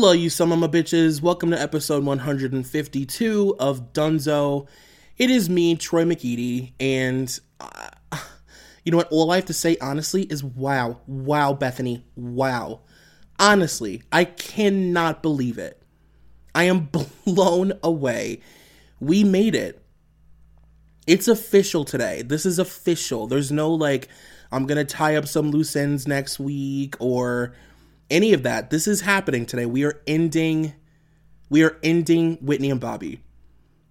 [0.00, 1.20] Hello, you some of my bitches.
[1.20, 4.68] Welcome to episode 152 of Dunzo.
[5.16, 7.88] It is me, Troy McEady, and uh,
[8.84, 9.08] you know what?
[9.10, 12.82] All I have to say, honestly, is wow, wow, Bethany, wow.
[13.40, 15.82] Honestly, I cannot believe it.
[16.54, 16.88] I am
[17.24, 18.40] blown away.
[19.00, 19.82] We made it.
[21.08, 22.22] It's official today.
[22.22, 23.26] This is official.
[23.26, 24.06] There's no like,
[24.52, 27.56] I'm gonna tie up some loose ends next week or
[28.10, 28.70] any of that.
[28.70, 29.66] This is happening today.
[29.66, 30.74] We are ending
[31.50, 33.22] we are ending Whitney and Bobby.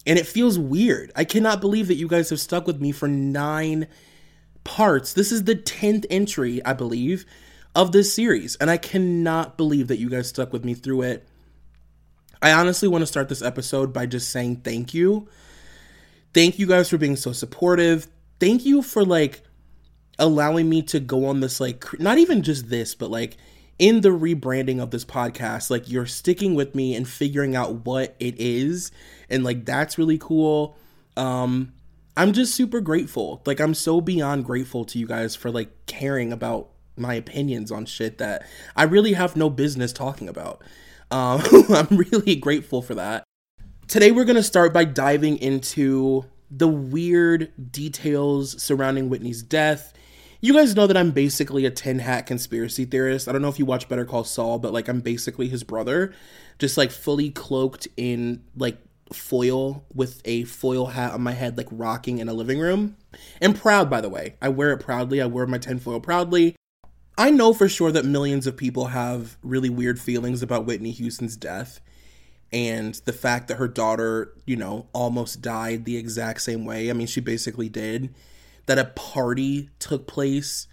[0.06, 1.12] And it feels weird.
[1.16, 3.88] I cannot believe that you guys have stuck with me for 9
[4.64, 5.14] parts.
[5.14, 7.26] This is the 10th entry, I believe,
[7.76, 11.28] of this series, and I cannot believe that you guys stuck with me through it.
[12.42, 15.28] I honestly want to start this episode by just saying thank you.
[16.34, 18.08] Thank you guys for being so supportive.
[18.40, 19.42] Thank you for like
[20.20, 23.38] allowing me to go on this like not even just this, but like
[23.80, 28.16] in the rebranding of this podcast, like you're sticking with me and figuring out what
[28.20, 28.92] it is.
[29.30, 30.78] And like that's really cool.
[31.16, 31.74] Um
[32.16, 33.42] I'm just super grateful.
[33.46, 37.86] Like I'm so beyond grateful to you guys for like caring about my opinions on
[37.86, 40.64] shit that I really have no business talking about.
[41.12, 43.24] Um I'm really grateful for that.
[43.88, 49.94] Today we're going to start by diving into the weird details surrounding Whitney's death
[50.48, 53.28] you guys know that I'm basically a tin hat conspiracy theorist.
[53.28, 56.14] I don't know if you watch Better Call Saul, but like I'm basically his brother,
[56.58, 58.78] just like fully cloaked in like
[59.12, 62.96] foil with a foil hat on my head, like rocking in a living room.
[63.42, 64.36] And proud, by the way.
[64.42, 65.22] I wear it proudly.
[65.22, 66.56] I wear my tinfoil proudly.
[67.18, 71.36] I know for sure that millions of people have really weird feelings about Whitney Houston's
[71.36, 71.82] death
[72.54, 76.90] and the fact that her daughter, you know, almost died the exact same way.
[76.90, 78.16] I mean, she basically did
[78.68, 80.68] that a party took place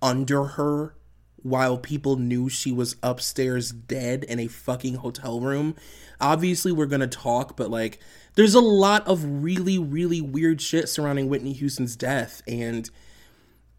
[0.00, 0.96] under her
[1.42, 5.76] while people knew she was upstairs dead in a fucking hotel room.
[6.20, 8.00] Obviously, we're gonna talk, but like,
[8.34, 12.90] there's a lot of really, really weird shit surrounding Whitney Houston's death, and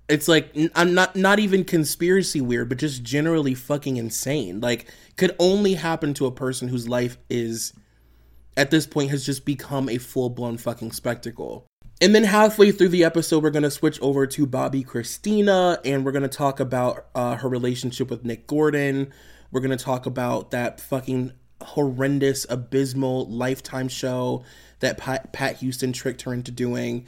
[0.07, 4.61] it's like I'm not not even conspiracy weird, but just generally fucking insane.
[4.61, 7.73] Like, could only happen to a person whose life is
[8.55, 11.67] at this point has just become a full blown fucking spectacle.
[11.99, 16.05] And then halfway through the episode, we're going to switch over to Bobbi Kristina and
[16.05, 19.11] we're going to talk about uh, her relationship with Nick Gordon.
[19.51, 24.43] We're going to talk about that fucking horrendous, abysmal lifetime show
[24.79, 27.07] that Pat, Pat Houston tricked her into doing.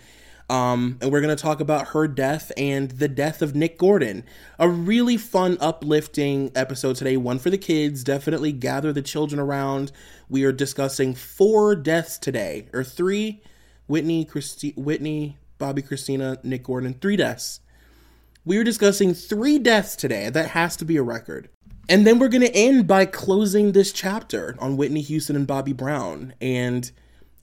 [0.50, 4.24] Um, and we're going to talk about her death and the death of Nick Gordon.
[4.58, 7.16] A really fun, uplifting episode today.
[7.16, 8.04] One for the kids.
[8.04, 9.92] Definitely gather the children around.
[10.30, 13.44] We are discussing four deaths today, or three
[13.90, 17.60] Whitney, Christi- Whitney, Bobbi Kristina, Nick Gordon, three deaths.
[18.46, 20.30] We are discussing three deaths today.
[20.30, 21.50] That has to be a record.
[21.90, 25.74] And then we're going to end by closing this chapter on Whitney Houston and Bobby
[25.74, 26.36] Brown.
[26.40, 26.90] And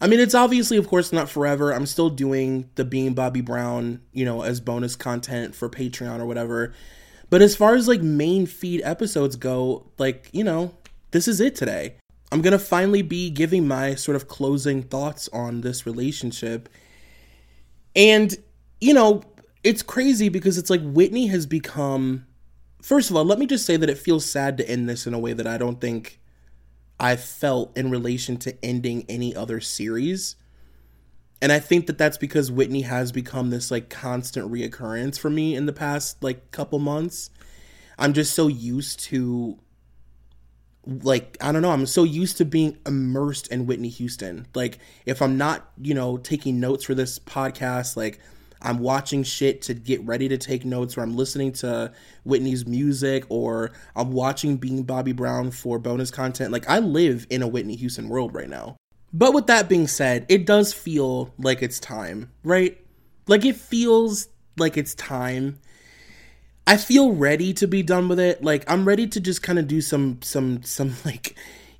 [0.00, 1.72] I mean, it's obviously, of course, not forever.
[1.72, 6.26] I'm still doing the Being Bobby Brown, you know, as bonus content for Patreon or
[6.26, 6.72] whatever.
[7.28, 10.74] But as far as like main feed episodes go, like, you know,
[11.10, 11.96] this is it today.
[12.32, 16.68] I'm going to finally be giving my sort of closing thoughts on this relationship.
[17.94, 18.34] And,
[18.80, 19.22] you know,
[19.62, 22.26] it's crazy because it's like Whitney has become.
[22.82, 25.14] First of all, let me just say that it feels sad to end this in
[25.14, 26.20] a way that I don't think
[26.98, 30.36] I've felt in relation to ending any other series.
[31.42, 35.54] And I think that that's because Whitney has become this like constant reoccurrence for me
[35.54, 37.30] in the past like couple months.
[37.98, 39.58] I'm just so used to
[40.86, 44.46] like I don't know, I'm so used to being immersed in Whitney Houston.
[44.54, 48.20] Like if I'm not, you know, taking notes for this podcast, like
[48.62, 51.92] I'm watching shit to get ready to take notes or I'm listening to
[52.24, 56.52] Whitney's music or I'm watching Being Bobby Brown for bonus content.
[56.52, 58.76] Like I live in a Whitney Houston world right now.
[59.12, 62.78] But with that being said, it does feel like it's time, right?
[63.26, 65.58] Like it feels like it's time
[66.66, 68.42] I feel ready to be done with it.
[68.42, 71.36] Like I'm ready to just kind of do some some some like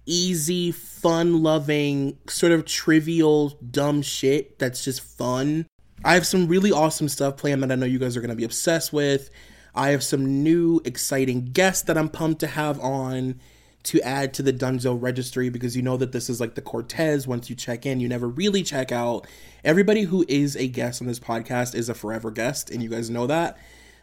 [0.07, 5.67] easy, fun loving, sort of trivial, dumb shit that's just fun.
[6.05, 8.37] I have some really awesome stuff planned that I know you guys are going to
[8.37, 9.31] be obsessed with.
[9.75, 13.41] I have some new exciting guests that I'm pumped to have on
[13.85, 17.27] to add to the Dunzo registry because you know that this is like the Cortez.
[17.27, 19.27] Once you check in, you never really check out.
[19.65, 23.11] Everybody who is a guest on this podcast is a forever guest, and you guys
[23.11, 23.59] know that.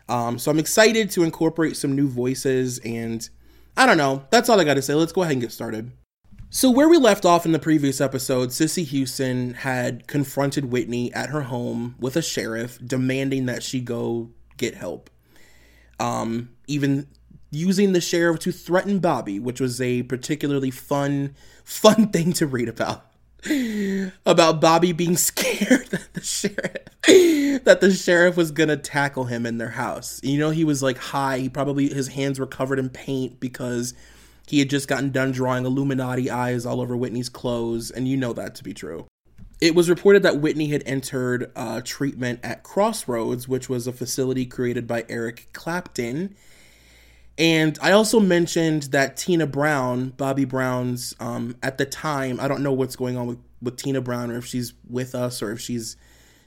[0.09, 3.27] Um, so I'm excited to incorporate some new voices, and
[3.77, 4.25] I don't know.
[4.29, 4.93] That's all I got to say.
[4.93, 5.91] Let's go ahead and get started.
[6.49, 11.29] So, where we left off in the previous episode, Cissy Houston had confronted Whitney at
[11.29, 15.09] her home with a sheriff demanding that she go get help.
[15.99, 17.07] Um, even
[17.49, 22.69] using the sheriff to threaten Bobby, which was a particularly fun, fun thing to read
[22.69, 23.07] about.
[24.25, 29.57] About Bobby being scared that the sheriff that the sheriff was gonna tackle him in
[29.57, 30.19] their house.
[30.23, 31.39] You know, he was like high.
[31.39, 33.93] He probably his hands were covered in paint because
[34.47, 38.33] he had just gotten done drawing Illuminati eyes all over Whitney's clothes, and you know
[38.33, 39.07] that to be true.
[39.61, 44.45] It was reported that Whitney had entered uh, treatment at Crossroads, which was a facility
[44.45, 46.35] created by Eric Clapton.
[47.37, 52.61] And I also mentioned that Tina Brown, Bobby Brown's, um, at the time, I don't
[52.61, 55.59] know what's going on with, with Tina Brown or if she's with us or if
[55.59, 55.95] she's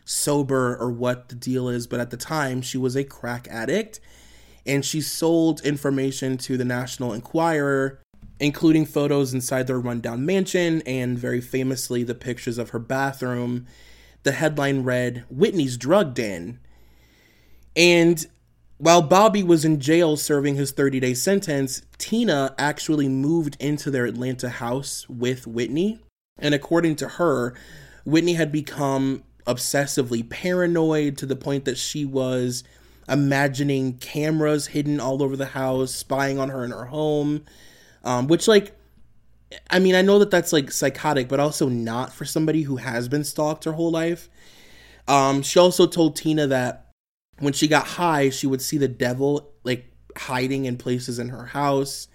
[0.04, 3.98] sober or what the deal is, but at the time, she was a crack addict
[4.64, 8.00] and she sold information to the National Enquirer,
[8.38, 13.66] including photos inside their rundown mansion and very famously the pictures of her bathroom.
[14.22, 16.58] The headline read, Whitney's drug den.
[17.74, 18.26] And
[18.78, 24.04] while Bobby was in jail serving his 30 day sentence, Tina actually moved into their
[24.04, 26.00] Atlanta house with Whitney.
[26.38, 27.54] And according to her,
[28.04, 32.64] Whitney had become obsessively paranoid to the point that she was
[33.08, 37.44] imagining cameras hidden all over the house, spying on her in her home,
[38.04, 38.76] um, which, like,
[39.70, 43.08] I mean, I know that that's like psychotic, but also not for somebody who has
[43.08, 44.28] been stalked her whole life.
[45.08, 46.85] Um, she also told Tina that
[47.38, 49.86] when she got high, she would see the devil like
[50.16, 52.08] hiding in places in her house.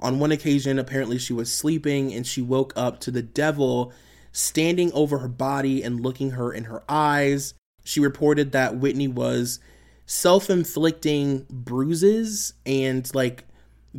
[0.00, 3.92] On one occasion, apparently she was sleeping and she woke up to the devil
[4.32, 7.54] standing over her body and looking her in her eyes.
[7.84, 9.60] She reported that Whitney was
[10.06, 13.44] self inflicting bruises and like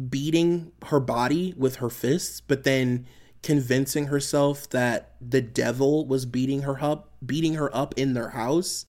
[0.10, 3.08] beating her body with her fists, but then
[3.42, 8.86] convincing herself that the devil was beating her up, beating her up in their house.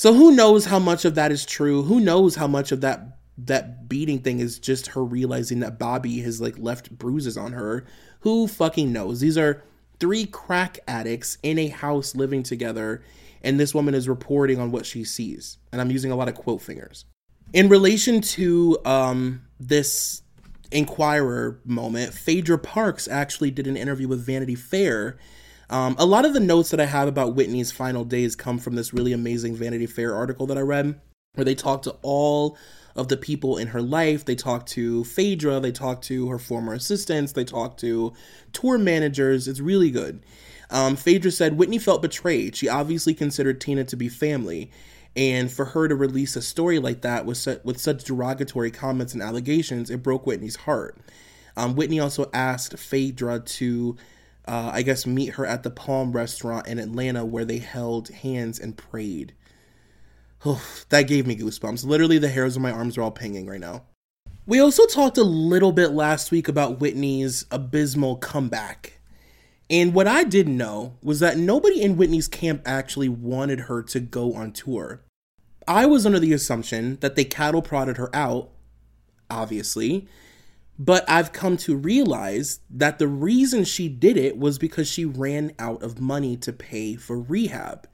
[0.00, 1.82] So who knows how much of that is true?
[1.82, 6.20] Who knows how much of that that beating thing is just her realizing that Bobby
[6.20, 7.84] has like left bruises on her?
[8.20, 9.20] Who fucking knows?
[9.20, 9.62] These are
[9.98, 13.02] three crack addicts in a house living together
[13.42, 15.58] and this woman is reporting on what she sees.
[15.70, 17.04] And I'm using a lot of quote fingers.
[17.52, 20.22] In relation to um, this
[20.72, 25.18] Enquirer moment, Phaedra Parks actually did an interview with Vanity Fair.
[25.70, 28.74] Um, a lot of the notes that I have about Whitney's final days come from
[28.74, 31.00] this really amazing Vanity Fair article that I read,
[31.34, 32.58] where they talk to all
[32.96, 34.24] of the people in her life.
[34.24, 38.12] They talk to Phaedra, they talk to her former assistants, they talk to
[38.52, 39.46] tour managers.
[39.46, 40.24] It's really good.
[40.70, 42.56] Um, Phaedra said Whitney felt betrayed.
[42.56, 44.72] She obviously considered Tina to be family.
[45.14, 49.12] And for her to release a story like that with, su- with such derogatory comments
[49.12, 50.98] and allegations, it broke Whitney's heart.
[51.56, 53.96] Um, Whitney also asked Phaedra to,
[54.50, 58.58] uh, I guess, meet her at the Palm restaurant in Atlanta where they held hands
[58.58, 59.32] and prayed.
[60.44, 61.84] Oh, that gave me goosebumps.
[61.84, 63.84] Literally, the hairs on my arms are all pinging right now.
[64.46, 68.98] We also talked a little bit last week about Whitney's abysmal comeback.
[69.70, 74.00] And what I didn't know was that nobody in Whitney's camp actually wanted her to
[74.00, 75.00] go on tour.
[75.68, 78.50] I was under the assumption that they cattle prodded her out,
[79.30, 80.08] obviously,
[80.80, 85.52] but I've come to realize that the reason she did it was because she ran
[85.58, 87.86] out of money to pay for rehab.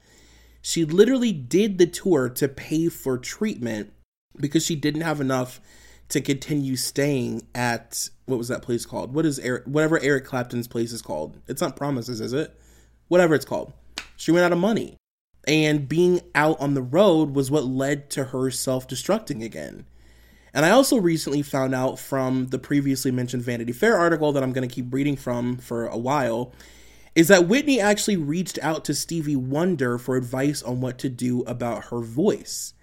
[0.61, 3.91] She literally did the tour to pay for treatment
[4.37, 5.59] because she didn't have enough
[6.07, 9.13] to continue staying at what was that place called?
[9.13, 11.41] What is Eric whatever Eric Clapton's place is called?
[11.45, 12.57] It's not Promises, is it?
[13.09, 13.73] Whatever it's called.
[14.15, 14.95] She ran out of money.
[15.45, 19.87] And being out on the road was what led to her self-destructing again.
[20.53, 24.53] And I also recently found out from the previously mentioned Vanity Fair article that I'm
[24.53, 26.53] going to keep reading from for a while
[27.15, 31.41] is that Whitney actually reached out to Stevie Wonder for advice on what to do
[31.41, 32.73] about her voice.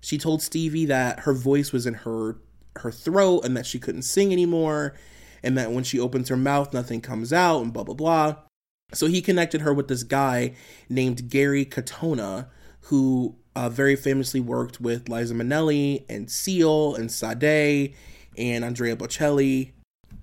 [0.00, 2.36] She told Stevie that her voice was in her
[2.78, 4.94] her throat and that she couldn't sing anymore
[5.42, 8.36] and that when she opens her mouth nothing comes out and blah blah blah
[8.92, 10.54] so he connected her with this guy
[10.88, 12.48] named gary catona
[12.82, 17.94] who uh, very famously worked with liza minnelli and seal and sade
[18.36, 19.72] and andrea bocelli.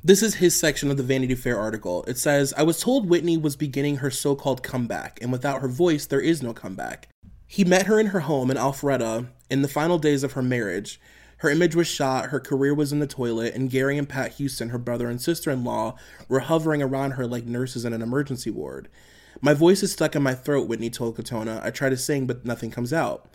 [0.04, 2.04] This is his section of the vanity fair article.
[2.08, 6.06] It says i was told whitney was beginning her so-called comeback and without her voice
[6.06, 7.10] there is no comeback.
[7.48, 11.00] He met her in her home in alpharetta in the final days of her marriage.
[11.38, 14.70] Her image was shot, her career was in the toilet, and Gary and Pat Houston,
[14.70, 15.96] her brother and sister in law,
[16.30, 18.88] were hovering around her like nurses in an emergency ward.
[19.42, 21.62] My voice is stuck in my throat, Whitney told Catona.
[21.64, 23.30] I try to sing, but nothing comes out.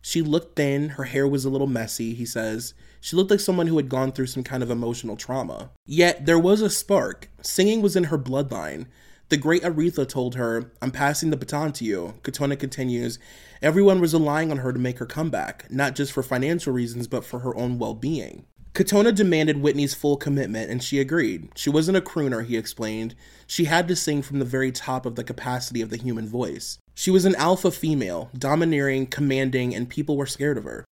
[0.00, 2.74] She looked thin, her hair was a little messy, he says.
[3.00, 5.70] She looked like someone who had gone through some kind of emotional trauma.
[5.86, 7.28] Yet there was a spark.
[7.40, 8.86] Singing was in her bloodline.
[9.28, 12.14] The great Aretha told her, I'm passing the baton to you.
[12.22, 13.18] Catona continues,
[13.62, 17.24] Everyone was relying on her to make her comeback, not just for financial reasons, but
[17.24, 18.44] for her own well being.
[18.74, 21.50] Catona demanded Whitney's full commitment, and she agreed.
[21.54, 23.14] She wasn't a crooner, he explained.
[23.46, 26.78] She had to sing from the very top of the capacity of the human voice.
[26.94, 30.86] She was an alpha female, domineering, commanding, and people were scared of her.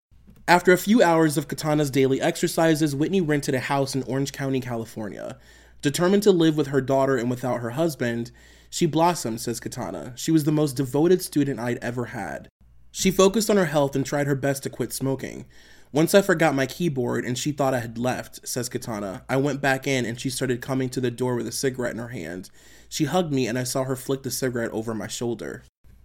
[0.46, 4.60] After a few hours of Catona's daily exercises, Whitney rented a house in Orange County,
[4.60, 5.38] California.
[5.82, 8.32] Determined to live with her daughter and without her husband,
[8.70, 10.12] she blossomed, says Catona.
[10.18, 12.50] She was the most devoted student I'd ever had.
[12.92, 15.46] She focused on her health and tried her best to quit smoking.
[15.92, 19.24] Once I forgot my keyboard and she thought I had left, says Catona.
[19.28, 21.98] I went back in and she started coming to the door with a cigarette in
[21.98, 22.52] her hand.
[22.88, 25.64] She hugged me and I saw her flick the cigarette over my shoulder.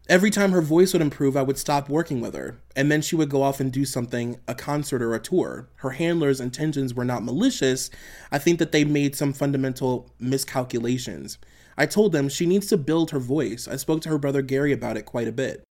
[0.08, 3.16] Every time her voice would improve, I would stop working with her, and then she
[3.16, 5.70] would go off and do something, a concert or a tour.
[5.76, 7.88] Her handlers' intentions were not malicious.
[8.30, 11.38] I think that they made some fundamental miscalculations.
[11.78, 13.66] I told them she needs to build her voice.
[13.66, 15.64] I spoke to her brother Gary about it quite a bit.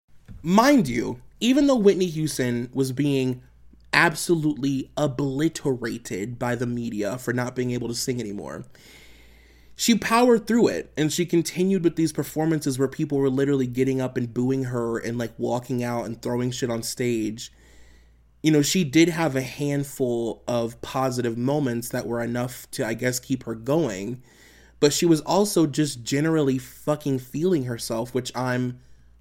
[0.42, 3.42] Mind you, even though Whitney Houston was being
[3.92, 8.64] absolutely obliterated by the media for not being able to sing anymore,
[9.74, 14.00] she powered through it and she continued with these performances where people were literally getting
[14.00, 17.52] up and booing her and like walking out and throwing shit on stage.
[18.42, 22.94] You know, she did have a handful of positive moments that were enough to, I
[22.94, 24.22] guess, keep her going.
[24.80, 28.80] But she was also just generally fucking feeling herself, which I'm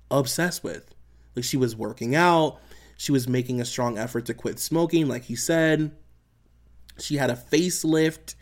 [0.10, 0.94] obsessed with.
[1.36, 2.60] Like she was working out,
[3.02, 5.90] she was making a strong effort to quit smoking, like he said.
[7.00, 8.36] She had a facelift,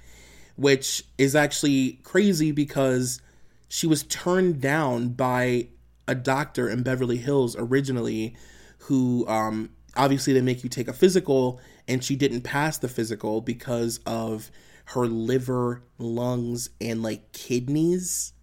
[0.58, 3.22] which is actually crazy because
[3.70, 5.70] she was turned down by
[6.10, 8.36] a doctor in Beverly Hills originally,
[8.80, 13.40] who um, obviously they make you take a physical, and she didn't pass the physical
[13.40, 14.52] because of
[14.88, 18.34] her liver, lungs, and like kidneys.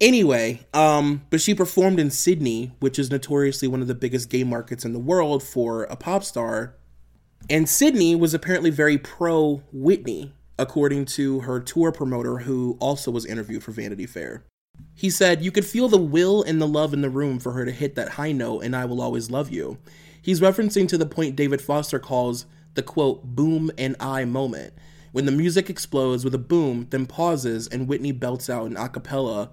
[0.00, 4.44] Anyway, um, but she performed in Sydney, which is notoriously one of the biggest gay
[4.44, 6.74] markets in the world for a pop star.
[7.50, 13.26] And Sydney was apparently very pro Whitney, according to her tour promoter, who also was
[13.26, 14.44] interviewed for Vanity Fair.
[14.94, 17.66] He said, You could feel the will and the love in the room for her
[17.66, 19.78] to hit that high note, and I will always love you.
[20.22, 24.72] He's referencing to the point David Foster calls the quote, boom and I moment,
[25.12, 28.88] when the music explodes with a boom, then pauses, and Whitney belts out an a
[28.88, 29.50] cappella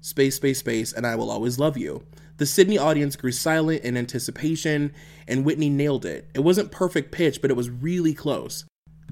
[0.00, 2.04] space, space, space, and I will always love you.
[2.38, 4.92] The Sydney audience grew silent in anticipation,
[5.26, 6.28] and Whitney nailed it.
[6.34, 8.64] It wasn't perfect pitch, but it was really close.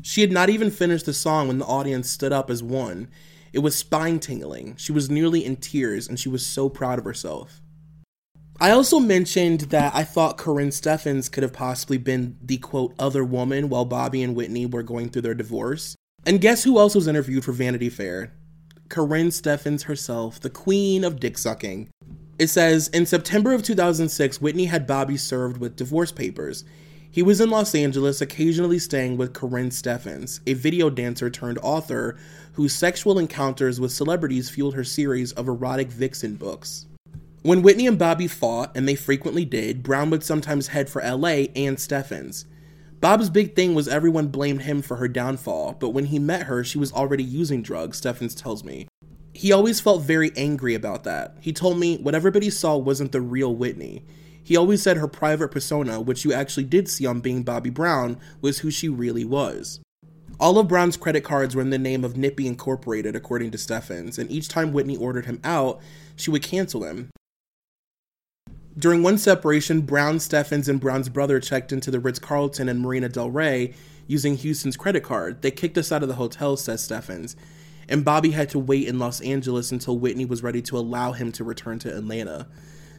[0.03, 3.09] She had not even finished the song when the audience stood up as one.
[3.53, 4.77] It was spine tingling.
[4.77, 7.61] She was nearly in tears, and she was so proud of herself.
[8.61, 13.25] I also mentioned that I thought Karrine Steffans could have possibly been the quote other
[13.25, 15.97] woman while Bobby and Whitney were going through their divorce.
[16.25, 18.33] And guess who else was interviewed for Vanity Fair?
[18.89, 21.89] Karrine Steffans herself, the queen of dick sucking.
[22.39, 26.65] It says In September of 2006, Whitney had Bobby served with divorce papers.
[27.11, 32.17] He was in Los Angeles, occasionally staying with Karrine Steffans, a video dancer turned author
[32.53, 36.87] whose sexual encounters with celebrities fueled her series of erotic vixen books.
[37.43, 41.47] When Whitney and Bobby fought, and they frequently did, Brown would sometimes head for LA
[41.55, 42.45] and Steffans.
[43.01, 46.65] Bob's big thing was everyone blamed him for her downfall, but when he met her,
[46.65, 48.89] she was already using drugs, Steffans tells me.
[49.35, 51.37] He always felt very angry about that.
[51.41, 54.03] He told me what everybody saw wasn't the real Whitney.
[54.43, 58.17] He always said her private persona, which you actually did see on Being Bobby Brown,
[58.41, 59.81] was who she really was.
[60.41, 64.19] All of Brown's credit cards were in the name of Nippy Incorporated, according to Steffans,
[64.19, 65.81] and each time Whitney ordered him out,
[66.15, 67.11] she would cancel him.
[68.79, 73.09] During one separation, Brown, Steffans, and Brown's brother checked into the Ritz Carlton and Marina
[73.09, 73.73] Del Rey
[74.07, 75.41] using Houston's credit card.
[75.41, 77.37] They kicked us out of the hotel, says Steffans.
[77.89, 81.33] And Bobby had to wait in Los Angeles until Whitney was ready to allow him
[81.33, 82.49] to return to Atlanta.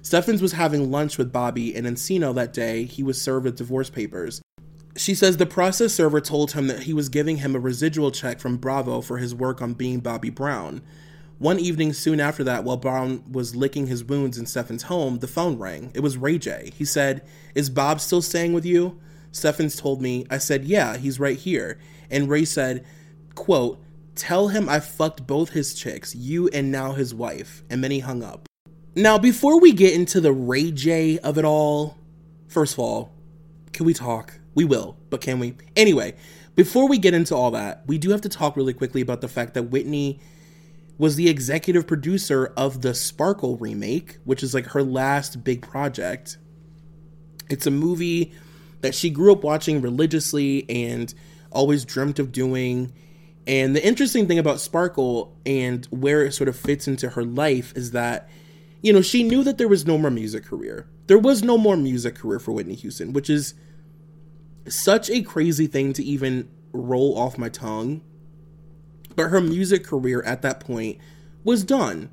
[0.01, 2.85] Steffans was having lunch with Bobby in Encino that day.
[2.85, 4.41] He was served with divorce papers.
[4.95, 8.39] She says the process server told him that he was giving him a residual check
[8.39, 10.81] from Bravo for his work on being Bobby Brown.
[11.39, 15.27] One evening soon after that, while Brown was licking his wounds in Steffans' home, the
[15.27, 15.91] phone rang.
[15.93, 16.71] It was Ray J.
[16.75, 18.99] He said, Is Bob still staying with you?
[19.31, 21.79] Steffans told me, I said, Yeah, he's right here.
[22.09, 22.85] And Ray said,
[23.35, 23.79] quote,
[24.15, 27.63] Tell him I fucked both his chicks, you and now his wife.
[27.69, 28.47] And then he hung up.
[28.95, 31.99] Now, before we get into the Ray J of it all,
[32.47, 33.13] first of all,
[33.73, 34.33] can we talk?
[34.55, 35.53] We will, but can we?
[35.75, 36.15] Anyway,
[36.55, 39.27] before we get into all that, we do have to talk really quickly about the
[39.27, 40.19] fact that Whitney
[40.97, 46.37] was the executive producer of the Sparkle remake, which is like her last big project.
[47.49, 48.33] It's a movie
[48.81, 51.13] that she grew up watching religiously and
[51.51, 52.93] always dreamt of doing.
[53.45, 57.73] And the interesting thing about Sparkle and where it sort of fits into her life
[57.75, 58.29] is that,
[58.81, 60.87] you know, she knew that there was no more music career.
[61.07, 63.53] There was no more music career for Whitney Houston, which is
[64.67, 68.01] such a crazy thing to even roll off my tongue.
[69.17, 70.99] But her music career at that point
[71.43, 72.11] was done.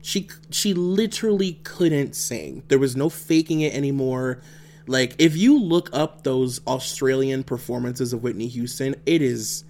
[0.00, 2.62] She she literally couldn't sing.
[2.68, 4.40] There was no faking it anymore.
[4.86, 9.64] Like if you look up those Australian performances of Whitney Houston, it is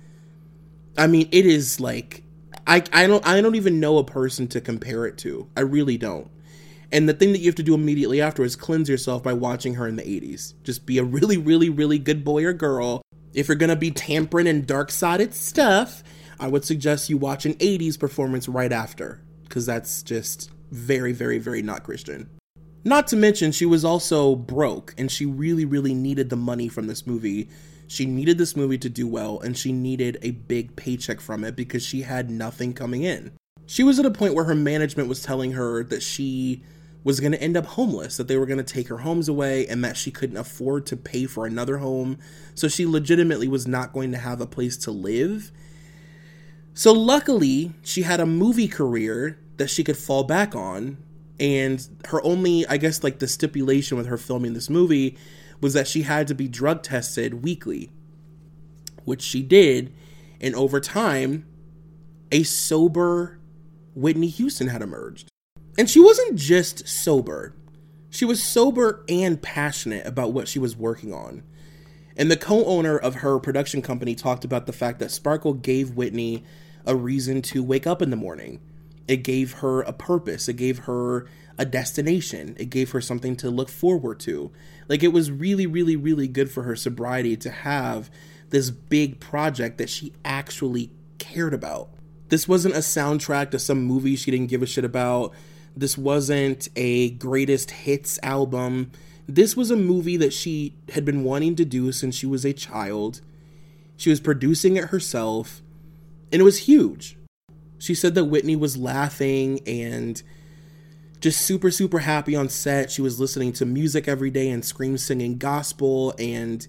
[0.97, 2.23] I mean, it is like
[2.69, 5.49] I I don't I don't even know a person to compare it to.
[5.57, 6.31] I really don't.
[6.93, 9.75] And the thing that you have to do immediately after is cleanse yourself by watching
[9.75, 10.55] her in the 80s.
[10.63, 13.03] Just be a really, really, really good boy or girl.
[13.35, 16.05] If you're gonna be tampering and dark sided stuff,
[16.41, 21.39] I would suggest you watch an 80s performance right after, because that's just very, very,
[21.39, 22.31] very not Christian.
[22.83, 26.87] Not to mention, she was also broke and she really, really needed the money from
[26.87, 27.51] this movie.
[27.89, 31.57] She needed this movie to do well and she needed a big paycheck from it
[31.57, 33.33] because she had nothing coming in.
[33.67, 36.63] She was at a point where her management was telling her that she
[37.05, 39.67] was going to end up homeless, that they were going to take her homes away,
[39.67, 42.19] and that she couldn't afford to pay for another home.
[42.55, 45.53] So she legitimately was not going to have a place to live.
[46.75, 50.99] So luckily, she had a movie career that she could fall back on.
[51.39, 55.17] And her only, I guess, like the stipulation with her filming this movie
[55.61, 57.91] was that she had to be drug tested weekly,
[59.05, 59.93] which she did.
[60.41, 61.47] And over time,
[62.31, 63.39] a sober
[63.95, 65.29] Whitney Houston had emerged.
[65.79, 67.55] And she wasn't just sober,
[68.11, 71.45] she was sober and passionate about what she was working on.
[72.21, 75.93] And the co owner of her production company talked about the fact that Sparkle gave
[75.93, 76.45] Whitney
[76.85, 78.61] a reason to wake up in the morning.
[79.09, 83.49] It gave her a purpose, it gave her a destination, it gave her something to
[83.49, 84.53] look forward to.
[84.87, 88.11] Like, it was really, really, really good for her sobriety to have
[88.51, 91.89] this big project that she actually cared about.
[92.29, 95.33] This wasn't a soundtrack to some movie she didn't give a shit about.
[95.75, 98.93] This wasn't a greatest hits album.
[99.35, 102.53] This was a movie that she had been wanting to do since she was a
[102.53, 103.21] child.
[103.97, 105.63] She was producing it herself,
[106.33, 107.17] and it was huge.
[107.79, 110.21] She said that Whitney was laughing and
[111.21, 112.91] just super, super happy on set.
[112.91, 116.67] She was listening to music every day and scream singing gospel, and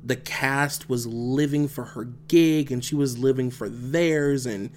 [0.00, 4.70] the cast was living for her gig and she was living for theirs, and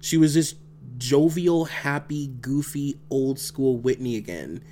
[0.00, 0.56] she was just
[0.98, 4.64] jovial, happy, goofy, old school Whitney again.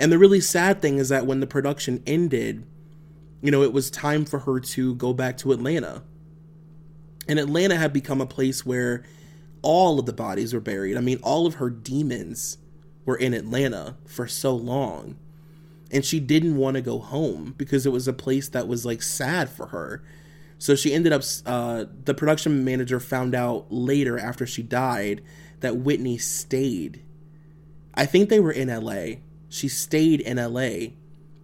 [0.00, 2.66] And the really sad thing is that when the production ended,
[3.42, 6.02] you know, it was time for her to go back to Atlanta.
[7.28, 9.04] And Atlanta had become a place where
[9.60, 10.96] all of the bodies were buried.
[10.96, 12.56] I mean, all of her demons
[13.04, 15.16] were in Atlanta for so long.
[15.92, 19.02] And she didn't want to go home because it was a place that was like
[19.02, 20.02] sad for her.
[20.56, 25.20] So she ended up, uh, the production manager found out later after she died
[25.60, 27.02] that Whitney stayed.
[27.92, 29.16] I think they were in LA.
[29.50, 30.92] She stayed in LA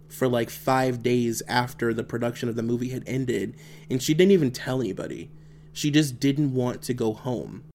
[0.07, 3.55] for like five days after the production of the movie had ended,
[3.89, 5.29] and she didn't even tell anybody.
[5.73, 7.65] She just didn't want to go home.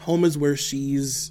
[0.00, 1.30] Home is where she's,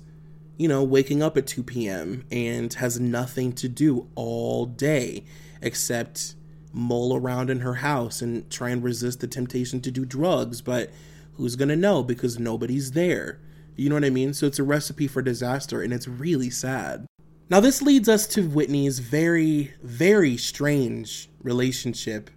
[0.58, 2.24] you know, waking up at 2 p.m.
[2.32, 5.26] and has nothing to do all day
[5.62, 6.36] except
[6.72, 10.92] mull around in her house and try and resist the temptation to do drugs, but
[11.34, 13.40] who's gonna know because nobody's there?
[13.76, 14.34] You know what I mean?
[14.34, 17.08] So it's a recipe for disaster and it's really sad.
[17.48, 22.32] Now, this leads us to Whitney's very, very strange relationship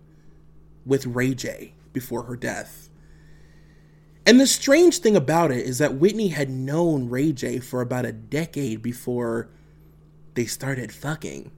[0.85, 2.91] with Ray J before her death.
[4.27, 8.05] And the strange thing about it is that Whitney had known Ray J for about
[8.05, 9.49] a decade before
[10.35, 11.51] they started fucking.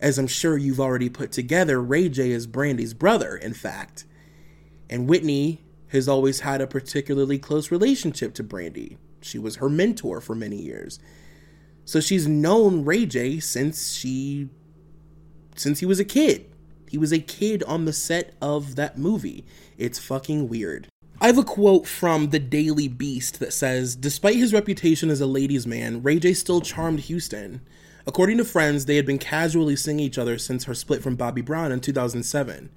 [0.00, 4.04] As I'm sure you've already put together, Ray J is Brandy's brother, in fact.
[4.88, 8.98] And Whitney has always had a particularly close relationship to Brandy.
[9.20, 11.00] She was her mentor for many years.
[11.86, 14.48] So she's known Ray J since she
[15.54, 16.52] since he was a kid.
[16.90, 19.44] He was a kid on the set of that movie.
[19.78, 20.88] It's fucking weird.
[21.20, 25.26] I have a quote from the Daily Beast that says Despite his reputation as a
[25.26, 27.60] ladies' man, Ray J still charmed Houston.
[28.04, 31.40] According to friends, they had been casually seeing each other since her split from Bobby
[31.40, 32.68] Brown in 2007.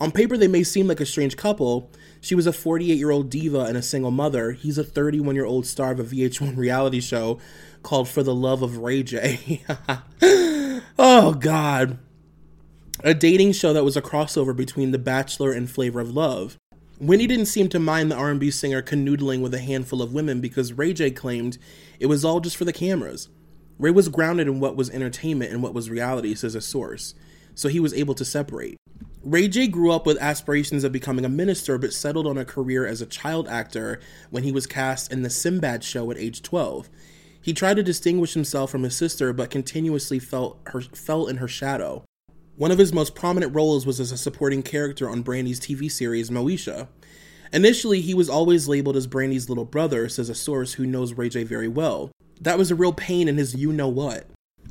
[0.00, 1.90] On paper, they may seem like a strange couple.
[2.22, 4.52] She was a 48 year old diva and a single mother.
[4.52, 7.38] He's a 31 year old star of a VH1 reality show
[7.82, 9.62] called For the Love of Ray J.
[10.98, 11.98] oh, God.
[13.02, 16.58] a dating show that was a crossover between The Bachelor and Flavor of Love.
[16.98, 20.74] Whitney didn't seem to mind the R&B singer canoodling with a handful of women because
[20.74, 21.56] Ray J claimed
[21.98, 23.30] it was all just for the cameras.
[23.78, 27.14] Ray was grounded in what was entertainment and what was reality, says a source,
[27.54, 28.76] so he was able to separate.
[29.24, 32.86] Ray J grew up with aspirations of becoming a minister, but settled on a career
[32.86, 36.90] as a child actor when he was cast in the Sinbad show at age 12.
[37.42, 41.48] He tried to distinguish himself from his sister, but continuously felt her fell in her
[41.48, 42.04] shadow.
[42.56, 46.28] One of his most prominent roles was as a supporting character on Brandy's TV series
[46.28, 46.88] Moesha.
[47.52, 51.30] Initially, he was always labeled as Brandy's little brother, says a source who knows Ray
[51.30, 52.10] J very well.
[52.40, 54.26] That was a real pain in his you know what.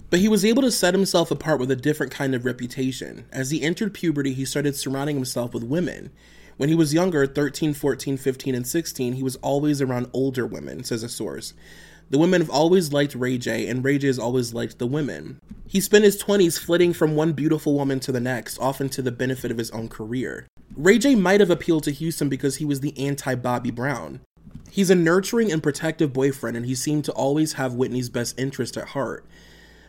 [0.09, 3.25] But he was able to set himself apart with a different kind of reputation.
[3.31, 6.11] As he entered puberty, he started surrounding himself with women.
[6.57, 10.83] When he was younger, 13, 14, 15, and 16, he was always around older women,
[10.83, 11.53] says a source.
[12.11, 15.39] The women have always liked Ray J, and Ray J has always liked the women.
[15.67, 19.11] He spent his 20s flitting from one beautiful woman to the next, often to the
[19.11, 20.47] benefit of his own career.
[20.75, 24.21] Ray J might have appealed to Houston because he was the anti Bobby Brown.
[24.71, 28.75] He's a nurturing and protective boyfriend, and he seemed to always have Whitney's best interest
[28.75, 29.23] at heart.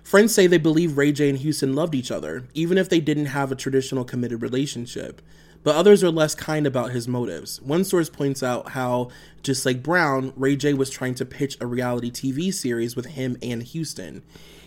[0.02, 3.26] Friends say they believe Ray J and Houston loved each other, even if they didn't
[3.26, 5.22] have a traditional committed relationship.
[5.62, 7.60] But others are less kind about his motives.
[7.60, 9.10] One source points out how,
[9.42, 13.36] just like Brown, Ray J was trying to pitch a reality TV series with him
[13.42, 14.22] and Houston.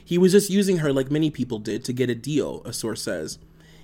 [0.06, 3.02] He was just using her like many people did to get a deal, a source
[3.02, 3.40] says.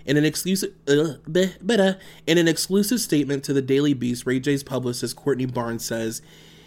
[0.06, 1.93] In an exclusive, uh,
[2.28, 6.22] in an exclusive statement to the Daily Beast, Ray J's publicist Courtney Barnes says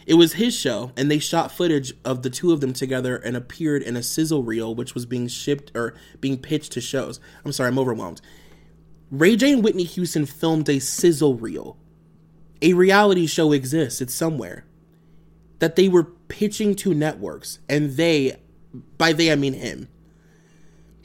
[0.07, 3.37] it was his show, and they shot footage of the two of them together and
[3.37, 7.21] appeared in a sizzle reel, which was being shipped or being pitched to shows.
[7.45, 8.21] I'm sorry, I'm overwhelmed.
[9.13, 11.77] Ray J and Whitney Houston filmed a sizzle reel.
[12.63, 14.65] A reality show exists, it's somewhere.
[15.59, 18.41] That they were pitching to networks, and they,
[18.97, 19.89] by they I mean him.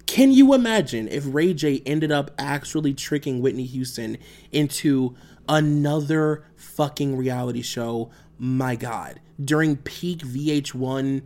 [0.06, 4.18] Can you imagine if Ray J ended up actually tricking Whitney Houston
[4.54, 5.18] into
[5.50, 11.22] another fucking reality show my god during peak vh1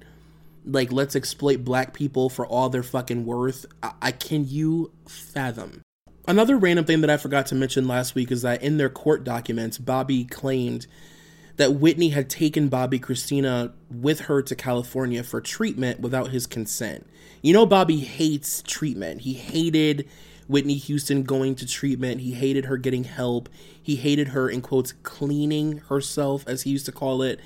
[0.66, 5.82] like let's exploit black people for all their fucking worth I-, I, can you fathom
[6.28, 9.24] another random thing that i forgot to mention last week is that in their court
[9.24, 10.88] documents bobby claimed
[11.58, 17.08] that whitney had taken Bobbi Kristina with her to california for treatment without his consent
[17.42, 20.08] you know bobby hates treatment he hated
[20.48, 22.20] Whitney Houston going to treatment.
[22.20, 23.48] He hated her getting help.
[23.82, 27.40] He hated her, in quotes, cleaning herself, as he used to call it.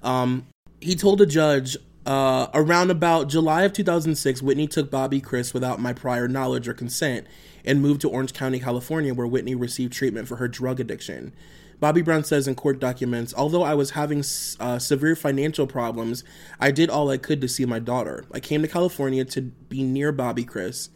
[0.00, 0.46] Um,
[0.80, 5.80] he told a judge uh, around about July of 2006, Whitney took Bobbi Kris without
[5.80, 7.26] my prior knowledge or consent
[7.64, 11.32] and moved to Orange County, California, where Whitney received treatment for her drug addiction.
[11.78, 14.22] Bobby Brown says in court documents, although I was having
[14.60, 16.22] uh, severe financial problems,
[16.60, 18.24] I did all I could to see my daughter.
[18.32, 20.90] I came to California to be near Bobbi Kris.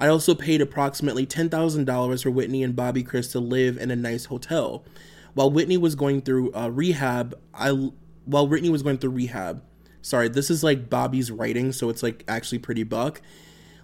[0.00, 4.26] I also paid approximately $10,000 for Whitney and Bobbi Kris to live in a nice
[4.26, 4.84] hotel.
[5.34, 7.90] While Whitney was going through uh, rehab, I
[8.24, 9.62] while Whitney was going through rehab,
[10.04, 13.22] sorry, this is like Bobby's writing, so it's like actually pretty buck.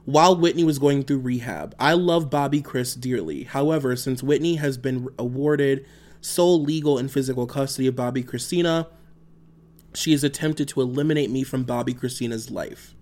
[0.04, 3.44] While Whitney was going through rehab, I love Bobbi Kris dearly.
[3.44, 5.86] However, since Whitney has been awarded
[6.20, 8.88] sole legal and physical custody of Bobbi Kristina,
[9.94, 12.94] she has attempted to eliminate me from Bobbi Kristina's life.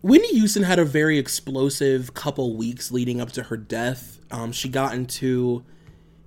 [0.00, 4.18] Whitney Houston had a very explosive couple weeks leading up to her death.
[4.30, 5.64] Um, she got into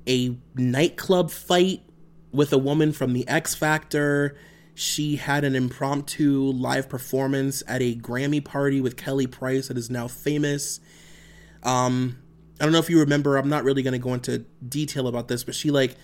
[0.08, 1.82] a nightclub fight
[2.32, 4.38] with a woman from the X Factor.
[4.76, 9.90] She had an impromptu live performance at a Grammy party with Kelly Price that is
[9.90, 10.82] now famous.
[11.64, 12.18] Um,
[12.60, 15.30] I don't know if you remember, I'm not really going to go into detail about
[15.30, 15.96] this, but she like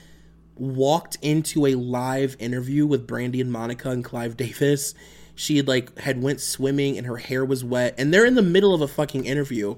[0.56, 4.96] walked into a live interview with Brandy and Monica and Clive Davis.
[5.36, 8.42] She had like had went swimming and her hair was wet and they're in the
[8.42, 9.76] middle of a fucking interview.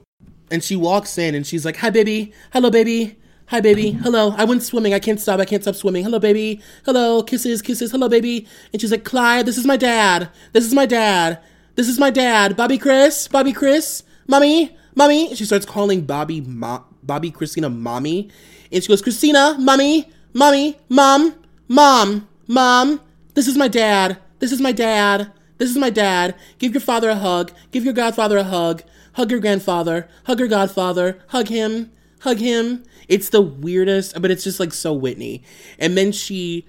[0.52, 2.32] And she walks in and she's like hi baby.
[2.52, 3.92] Hello baby hi baby.
[3.92, 4.34] Hello.
[4.38, 4.94] I went swimming.
[4.94, 5.40] I can't stop.
[5.40, 6.04] I can't stop swimming.
[6.04, 6.62] Hello baby.
[6.86, 7.24] Hello.
[7.24, 7.92] Kisses kisses.
[7.92, 8.48] Hello baby.
[8.72, 10.30] And she's like clive this is my dad.
[10.54, 11.40] This is my dad.
[11.76, 12.56] This is my dad.
[12.56, 13.28] Bobbi kris?
[13.28, 14.04] Bobbi kris?
[14.28, 14.76] Mommy?
[14.96, 15.34] Mommy?
[15.36, 18.30] She starts calling bobby Mo- bobbi kristina mommy.
[18.72, 21.36] And she goes christina mommy mommy mom
[21.68, 23.02] mom mom.
[23.34, 24.18] This is my dad.
[24.40, 25.32] This is my dad.
[25.58, 26.36] This is my dad.
[26.60, 27.52] Give your father a hug.
[27.72, 28.84] Give your godfather a hug.
[29.14, 30.08] Hug your grandfather.
[30.26, 31.20] Hug your godfather.
[31.28, 31.92] Hug him.
[32.22, 32.84] Hug him.
[33.08, 35.44] It's the weirdest, but it's just like so Whitney.
[35.80, 36.68] And then she,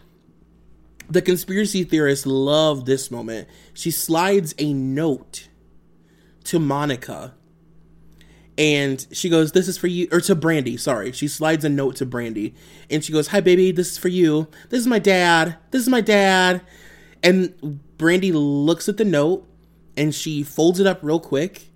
[1.09, 3.49] the conspiracy theorists love this moment.
[3.73, 5.49] She slides a note
[6.45, 7.35] to Monica
[8.57, 11.13] and she goes, This is for you, or to Brandy, sorry.
[11.13, 12.55] She slides a note to Brandy
[12.89, 14.49] and she goes, Hi, baby, this is for you.
[14.71, 15.57] This is my dad.
[15.71, 16.63] This is my dad.
[17.23, 19.49] And Brandy looks at the note
[19.97, 21.71] and she folds it up real quick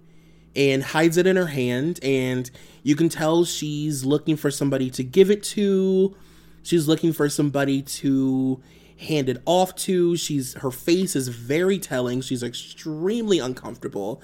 [0.59, 2.01] and hides it in her hand.
[2.03, 2.51] And
[2.83, 6.17] you can tell she's looking for somebody to give it to.
[6.63, 8.61] She's looking for somebody to
[8.99, 10.17] hand it off to.
[10.17, 12.21] She's her face is very telling.
[12.21, 14.21] She's extremely uncomfortable.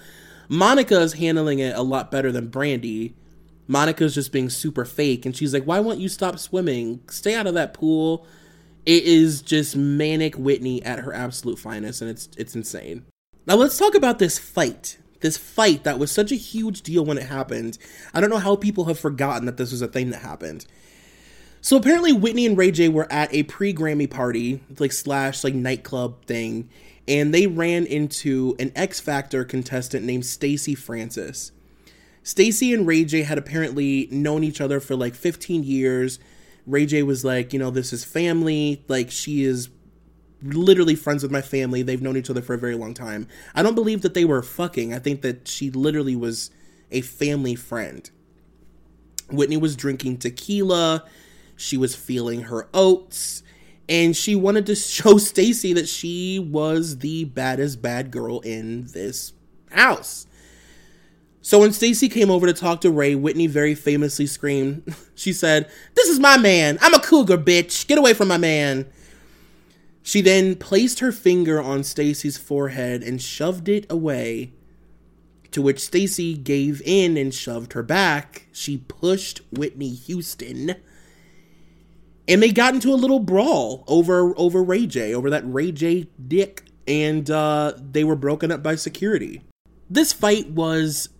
[0.48, 3.14] Monica is handling it a lot better than Brandy.
[3.66, 7.00] Monica's just being super fake and she's like, "Why won't you stop swimming?
[7.08, 8.26] Stay out of that pool."
[8.84, 13.04] It is just manic Whitney at her absolute finest and it's it's insane.
[13.46, 14.98] Now let's talk about this fight.
[15.24, 17.78] This fight that was such a huge deal when it happened.
[18.12, 20.66] I don't know how people have forgotten that this was a thing that happened.
[21.62, 26.26] So apparently Whitney and Ray J were at a pre-Grammy party, like slash like nightclub
[26.26, 26.68] thing,
[27.08, 31.52] and they ran into an X Factor contestant named Stacy Francis.
[32.22, 36.18] Stacy and Ray J had apparently known each other for like 15 years.
[36.66, 38.84] Ray J was like, you know, this is family.
[38.88, 39.70] Like she is
[40.44, 41.82] literally friends with my family.
[41.82, 43.26] They've known each other for a very long time.
[43.54, 44.94] I don't believe that they were fucking.
[44.94, 46.50] I think that she literally was
[46.90, 48.08] a family friend.
[49.30, 51.04] Whitney was drinking tequila
[51.56, 53.42] she was feeling her oats
[53.88, 59.32] and she wanted to show Stacy that she was the baddest bad girl in this
[59.70, 60.26] house.
[61.42, 65.70] So when Stacy came over to talk to Ray, Whitney very famously screamed, she said,
[65.94, 66.78] "This is my man.
[66.80, 67.86] I'm a cougar, bitch.
[67.86, 68.86] Get away from my man."
[70.04, 74.52] She then placed her finger on Stacy's forehead and shoved it away.
[75.50, 78.46] To which Stacy gave in and shoved her back.
[78.52, 80.76] She pushed Whitney Houston
[82.26, 86.08] and they got into a little brawl over over Ray J, over that Ray J
[86.26, 89.42] dick, and uh, they were broken up by security.
[89.90, 91.10] This fight was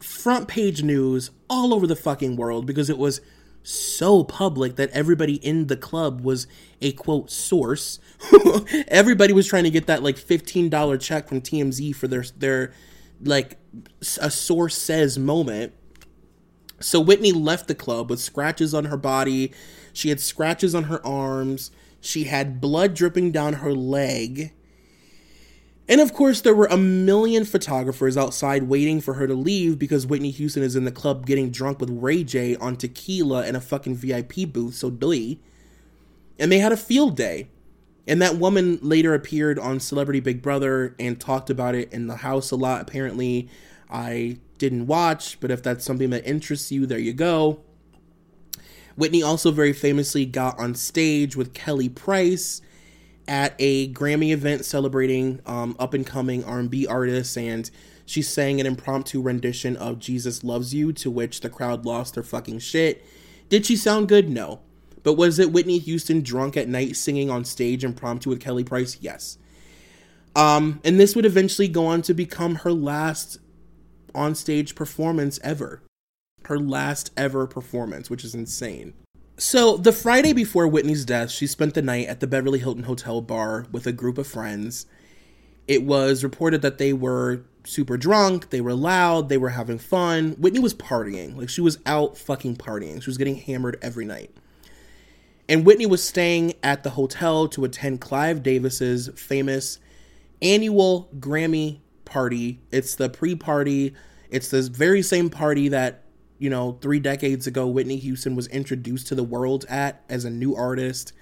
[0.00, 3.20] front page news all over the fucking world because it was
[3.62, 6.46] so public that everybody in the club was
[6.84, 7.98] a quote source.
[8.88, 12.72] everybody was trying to get that like $15 check from TMZ for their their
[13.22, 13.58] like
[14.20, 15.72] a source says moment.
[16.80, 19.52] So Whitney left the club with scratches on her body
[19.94, 21.70] she had scratches on her arms.
[22.00, 24.52] She had blood dripping down her leg.
[25.88, 30.06] And of course, there were a million photographers outside waiting for her to leave because
[30.06, 33.60] Whitney Houston is in the club getting drunk with Ray J on tequila in a
[33.60, 35.40] fucking VIP booth, so Billy.
[36.38, 37.48] And they had a field day.
[38.06, 42.16] And that woman later appeared on Celebrity Big Brother and talked about it in the
[42.16, 42.82] house a lot.
[42.82, 43.48] Apparently,
[43.88, 47.60] I didn't watch, but if that's something that interests you, there you go.
[48.96, 52.60] Whitney also very famously got on stage with Kelly Price
[53.26, 57.70] at a Grammy event celebrating um, up and coming R&B artists, and
[58.06, 62.22] she sang an impromptu rendition of "Jesus Loves You," to which the crowd lost their
[62.22, 63.04] fucking shit.
[63.48, 64.28] Did she sound good?
[64.28, 64.60] No.
[65.04, 68.98] But was it Whitney Houston drunk at night singing on stage impromptu with Kelly Price?
[69.00, 69.38] Yes.
[70.34, 73.38] Um, and this would eventually go on to become her last
[74.12, 75.82] on stage performance ever
[76.48, 78.94] her last ever performance, which is insane.
[79.36, 83.20] So, the Friday before Whitney's death, she spent the night at the Beverly Hilton Hotel
[83.20, 84.86] bar with a group of friends.
[85.66, 90.32] It was reported that they were super drunk, they were loud, they were having fun.
[90.32, 91.36] Whitney was partying.
[91.36, 93.02] Like, she was out fucking partying.
[93.02, 94.30] She was getting hammered every night.
[95.48, 99.78] And Whitney was staying at the hotel to attend Clive Davis's famous
[100.40, 102.60] annual Grammy party.
[102.70, 103.94] It's the pre party,
[104.30, 106.04] it's the very same party that
[106.38, 110.30] you know, three decades ago, Whitney Houston was introduced to the world at as a
[110.30, 111.12] new artist.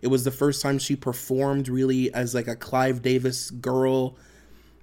[0.00, 4.16] It was the first time she performed really as like a Clive Davis girl.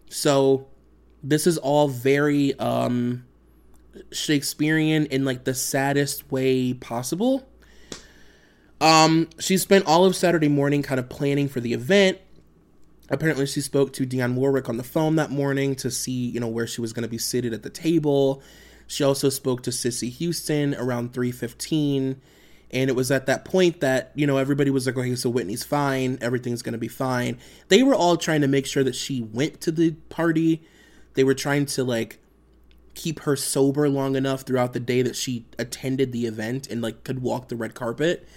[0.10, 0.67] So
[1.23, 3.25] this is all very um
[4.12, 7.47] Shakespearean in like the saddest way possible.
[8.80, 12.20] Um, she spent all of Saturday morning kind of planning for the event.
[13.10, 16.48] Apparently, she spoke to Dionne Warwick on the phone that morning to see, you know,
[16.48, 18.44] where she was going to be seated at the table.
[18.86, 22.22] She also spoke to Cissy Houston around 315.
[22.72, 25.63] And it was at that point that, you know, everybody was like, okay, so Whitney's
[25.63, 26.18] fine.
[26.20, 27.40] Everything's going to be fine.
[27.70, 30.63] They were all trying to make sure that she went to the party.
[31.13, 32.20] They were trying to, like,
[32.94, 37.06] keep her sober long enough throughout the day that she attended the event and, like,
[37.06, 38.28] could walk the red carpet.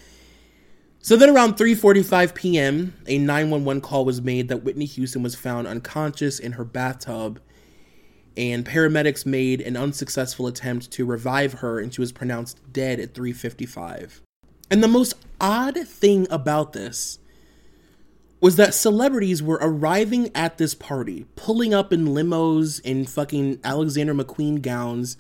[1.03, 5.67] So then around 3:45 p.m., a 911 call was made that Whitney Houston was found
[5.67, 7.41] unconscious in her bathtub
[8.37, 13.15] and paramedics made an unsuccessful attempt to revive her and she was pronounced dead at
[13.15, 14.23] 355
[14.71, 17.19] and the most odd thing about this
[18.41, 24.15] was that celebrities were arriving at this party pulling up in limos in fucking alexander
[24.15, 25.17] mcqueen gowns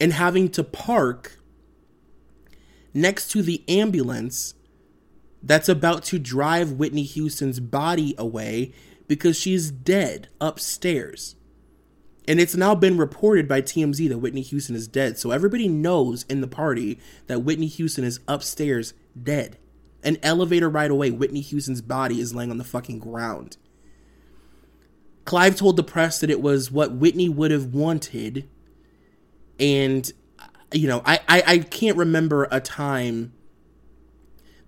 [0.00, 1.38] and having to park
[2.92, 4.54] next to the ambulance
[5.42, 8.72] that's about to drive whitney houston's body away
[9.08, 11.34] because she's dead upstairs
[12.28, 15.18] And it's now been reported by TMZ that Whitney Houston is dead.
[15.18, 19.58] So everybody knows in the party that Whitney Houston is upstairs dead.
[20.02, 23.58] An elevator right away, Whitney Houston's body is laying on the fucking ground.
[25.24, 28.48] Clive told the press that it was what Whitney would have wanted.
[29.60, 30.10] And,
[30.72, 33.34] you know, I, I, I can't remember a time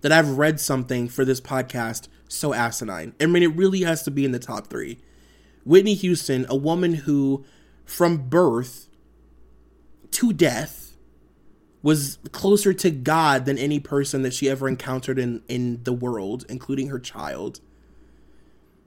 [0.01, 3.13] that I've read something for this podcast so asinine.
[3.19, 4.99] I mean, it really has to be in the top three.
[5.65, 7.45] Whitney Houston, a woman who,
[7.85, 8.87] from birth
[10.11, 10.95] to death,
[11.81, 16.45] was closer to God than any person that she ever encountered in, in the world,
[16.49, 17.61] including her child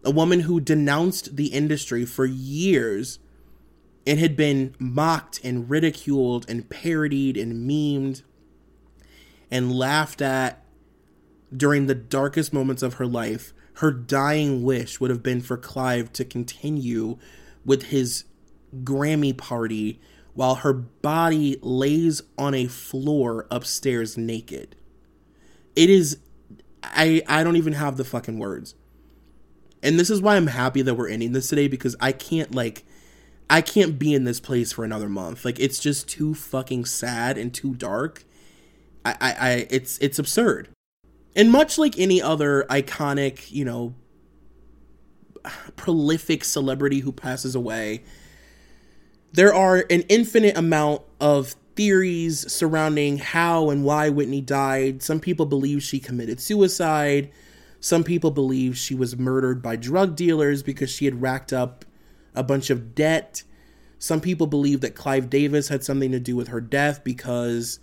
[0.04, 3.18] a woman who denounced the industry for years
[4.06, 8.22] and had been mocked and ridiculed and parodied and memed
[9.50, 10.61] and laughed at
[11.56, 13.52] during the darkest moments of her life.
[13.74, 17.18] Her dying wish would have been for Clive to continue
[17.64, 18.24] with his
[18.82, 20.00] Grammy party
[20.34, 24.76] while her body lays on a floor upstairs naked.
[25.76, 26.18] It is
[26.82, 28.74] I I don't even have the fucking words.
[29.82, 32.84] And this is why I'm happy that we're ending this today because I can't like
[33.50, 35.44] I can't be in this place for another month.
[35.44, 38.24] Like it's just too fucking sad and too dark.
[39.04, 40.68] I, I, I it's it's absurd.
[41.34, 43.94] And much like any other iconic, you know,
[45.76, 48.04] prolific celebrity who passes away,
[49.32, 55.02] there are an infinite amount of theories surrounding how and why Whitney died.
[55.02, 57.30] Some people believe she committed suicide.
[57.80, 61.84] Some people believe she was murdered by drug dealers because she had racked up
[62.34, 63.42] a bunch of debt.
[63.98, 67.80] Some people believe that Clive Davis had something to do with her death because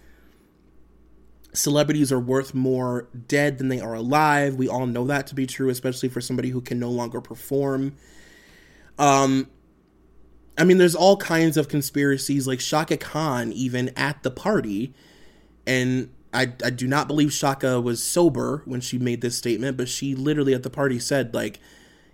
[1.60, 4.56] celebrities are worth more dead than they are alive.
[4.56, 7.96] We all know that to be true, especially for somebody who can no longer perform.
[8.98, 9.50] Um,
[10.58, 14.94] I mean, there's all kinds of conspiracies, like Chaka Khan, even at the party,
[15.66, 19.90] and I, I do not believe Chaka was sober when she made this statement, but
[19.90, 21.60] she literally at the party said, like,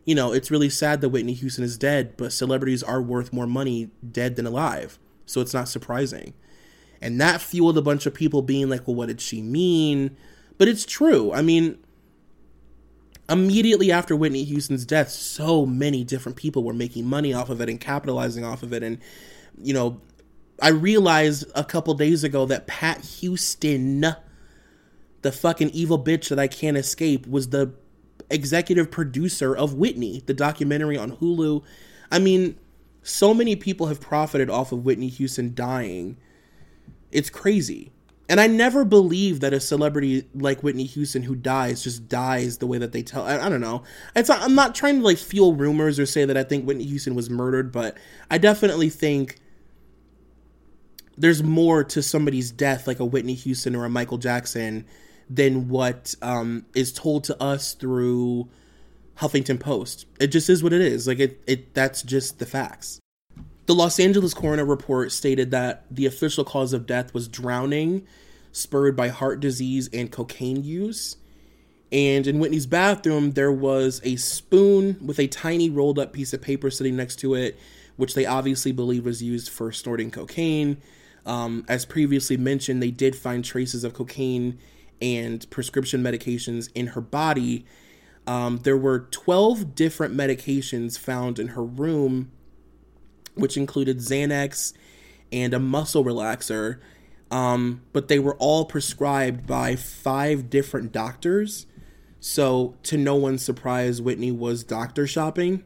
[0.06, 3.48] you know, it's really sad that Whitney Houston is dead, but celebrities are worth more
[3.48, 5.00] money dead than alive.
[5.26, 6.34] So it's not surprising.
[7.06, 10.18] And that fueled a bunch of people being like, well, what did she mean?
[10.58, 11.32] But it's true.
[11.32, 11.78] I mean,
[13.30, 17.70] immediately after Whitney Houston's death, so many different people were making money off of it
[17.70, 18.82] and capitalizing off of it.
[18.82, 18.98] And,
[19.62, 20.02] you know,
[20.60, 24.04] I realized a couple days ago that Pat Houston,
[25.22, 27.72] the fucking evil bitch that I can't escape, was the
[28.32, 31.62] executive producer of Whitney, the documentary on Hulu.
[32.12, 32.58] I mean,
[33.04, 36.18] so many people have profited off of Whitney Houston dying.
[37.12, 37.92] It's crazy.
[38.28, 42.66] And I never believe that a celebrity like Whitney Houston who dies just dies the
[42.66, 43.24] way that they tell.
[43.24, 43.84] I, I don't know.
[44.16, 46.86] It's not, I'm not trying to like fuel rumors or say that I think Whitney
[46.86, 47.98] Houston was murdered, but
[48.32, 49.38] I definitely think
[51.18, 54.86] there's more to somebody's death, like a Whitney Houston or a Michael Jackson,
[55.30, 58.50] than what um, is told to us through
[59.18, 60.08] Huffington Post.
[60.20, 61.08] It just is what it is.
[61.08, 63.00] Like it, it that's just the facts.
[63.66, 68.06] The Los Angeles coroner report stated that the official cause of death was drowning,
[68.52, 71.18] spurred by heart disease and cocaine use.
[71.92, 76.42] And in Whitney's bathroom, there was a spoon with a tiny rolled up piece of
[76.42, 77.58] paper sitting next to it,
[77.96, 80.78] which they obviously believe was used for snorting cocaine.
[81.26, 84.60] Um, as previously mentioned, they did find traces of cocaine
[85.02, 87.66] and prescription medications in her body.
[88.28, 92.32] Um, there were 12 different medications found in her room,
[93.36, 94.74] which included Xanax
[95.32, 96.80] and a muscle relaxer.
[97.32, 101.66] Um, but they were all prescribed by five different doctors.
[102.20, 105.64] So, to no one's surprise, Whitney was doctor shopping.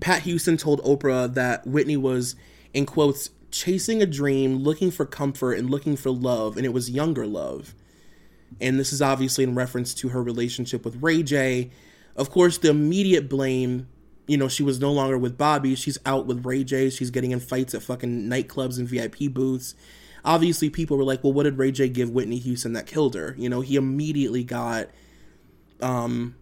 [0.00, 2.36] Pat Houston told Oprah that Whitney was,
[2.74, 6.90] in quotes, chasing a dream, looking for comfort, and looking for love, and it was
[6.90, 7.74] younger love.
[8.60, 11.70] And this is obviously in reference to her relationship with Ray J.
[12.14, 13.88] Of course, the immediate blame,
[14.26, 15.74] you know, she was no longer with Bobby.
[15.74, 16.90] She's out with Ray J.
[16.90, 19.74] She's getting in fights at fucking nightclubs and VIP booths.
[20.24, 23.34] Obviously, people were like, well, what did Ray J give Whitney Houston that killed her?
[23.38, 24.88] You know, he immediately got
[25.80, 26.34] um,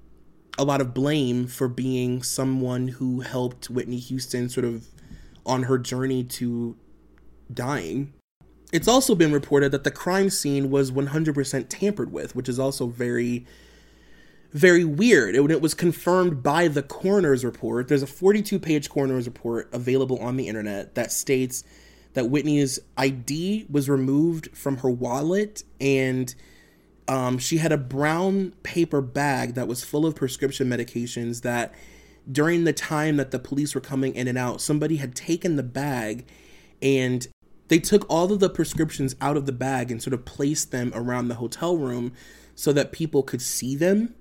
[0.57, 4.87] a lot of blame for being someone who helped Whitney Houston sort of
[5.45, 6.77] on her journey to
[7.53, 8.15] dying.
[8.73, 12.87] It's also been reported that the crime scene was 100% tampered with, which is also
[12.87, 13.47] very,
[14.55, 15.35] very weird.
[15.35, 17.89] It, it was confirmed by the coroner's report.
[17.89, 21.65] There's a 42 page coroner's report available on the internet that states
[22.15, 26.33] that Whitney's ID was removed from her wallet and
[27.09, 31.75] um, she had a brown paper bag that was full of prescription medications that
[32.31, 35.63] during the time that the police were coming in and out, somebody had taken the
[35.63, 36.27] bag
[36.81, 37.27] and
[37.69, 40.93] they took all of the prescriptions out of the bag and sort of placed them
[40.95, 42.13] around the hotel room
[42.55, 44.15] so that people could see them.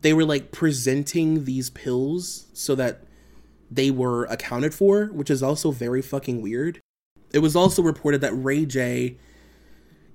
[0.00, 3.02] They were like presenting these pills so that
[3.70, 6.80] they were accounted for, which is also very fucking weird.
[7.32, 9.16] It was also reported that Ray J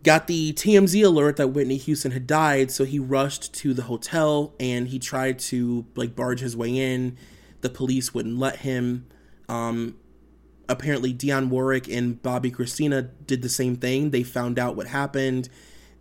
[0.04, 4.54] got the TMZ alert that Whitney Houston had died, so he rushed to the hotel
[4.60, 7.18] and he tried to like barge his way in.
[7.62, 9.08] The police wouldn't let him.
[9.48, 9.96] Um,
[10.68, 14.10] apparently, Dionne Warwick and Bobbi Kristina did the same thing.
[14.10, 15.50] They found out what happened.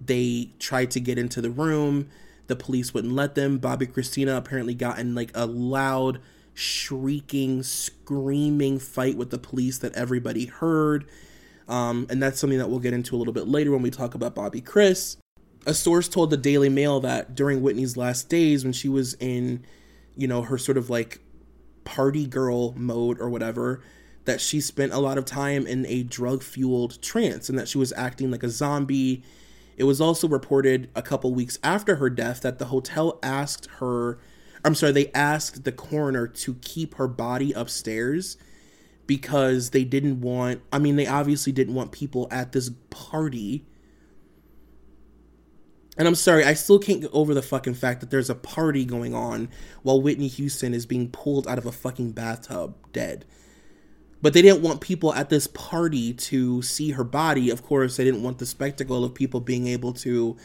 [0.00, 2.08] They tried to get into the room.
[2.46, 3.58] The police wouldn't let them.
[3.58, 6.20] Bobbi Kristina apparently got in like a loud,
[6.54, 11.06] shrieking, screaming fight with the police that everybody heard
[11.68, 14.14] um, and that's something that we'll get into a little bit later when we talk
[14.14, 15.16] about Bobbi Kris.
[15.66, 19.64] A source told the Daily Mail that during Whitney's last days, when she was in,
[20.16, 21.20] you know, her sort of like
[21.84, 23.80] party girl mode or whatever,
[24.24, 27.78] that she spent a lot of time in a drug fueled trance and that she
[27.78, 29.22] was acting like a zombie.
[29.76, 34.18] It was also reported a couple weeks after her death that the hotel asked her,
[34.64, 38.36] I'm sorry, they asked the coroner to keep her body upstairs
[39.06, 43.66] because they didn't want I mean they obviously didn't want people at this party.
[45.98, 48.86] And I'm sorry, I still can't get over the fucking fact that there's a party
[48.86, 49.50] going on
[49.82, 53.26] while Whitney Houston is being pulled out of a fucking bathtub dead.
[54.22, 57.50] But they didn't want people at this party to see her body.
[57.50, 60.36] Of course, they didn't want the spectacle of people being able to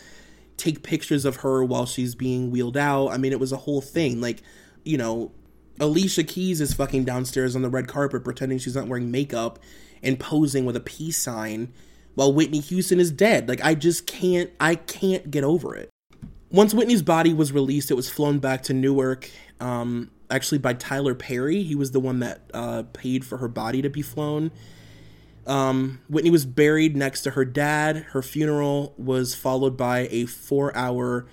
[0.58, 3.10] take pictures of her while she's being wheeled out.
[3.10, 4.20] I mean, it was a whole thing.
[4.20, 4.42] Like,
[4.84, 5.32] you know,
[5.80, 9.60] Alicia Keys is fucking downstairs on the red carpet pretending she's not wearing makeup
[10.02, 11.72] and posing with a peace sign
[12.16, 13.48] while Whitney Houston is dead.
[13.48, 15.90] Like I just can't I can't get over it.
[16.50, 21.16] Once Whitney's body was released, it was flown back to Newark, um, actually by Tyler
[21.16, 21.64] Perry.
[21.64, 24.52] He was the one that uh, paid for her body to be flown.
[25.46, 27.98] Um, Whitney was buried next to her dad.
[28.12, 31.26] Her funeral was followed by a four hour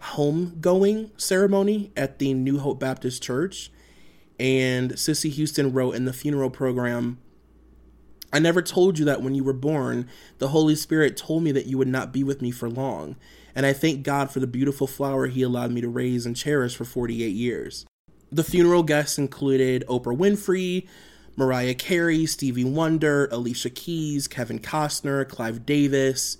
[0.00, 3.70] homegoing ceremony at the New Hope Baptist Church.
[4.38, 7.18] And Cissy Houston wrote in the funeral program
[8.32, 11.66] I never told you that when you were born, the Holy Spirit told me that
[11.66, 13.16] you would not be with me for long.
[13.54, 16.74] And I thank God for the beautiful flower He allowed me to raise and cherish
[16.74, 17.84] for 48 years.
[18.32, 20.88] The funeral guests included Oprah Winfrey,
[21.36, 26.38] Mariah Carey, Stevie Wonder, Alicia Keys, Kevin Costner, Clive Davis,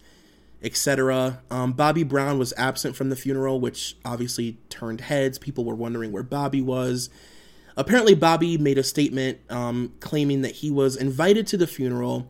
[0.62, 1.42] etc.
[1.50, 5.38] Um, Bobby Brown was absent from the funeral, which obviously turned heads.
[5.38, 7.10] People were wondering where Bobby was.
[7.76, 12.26] Apparently, Bobby made a statement um, claiming that he was invited to the funeral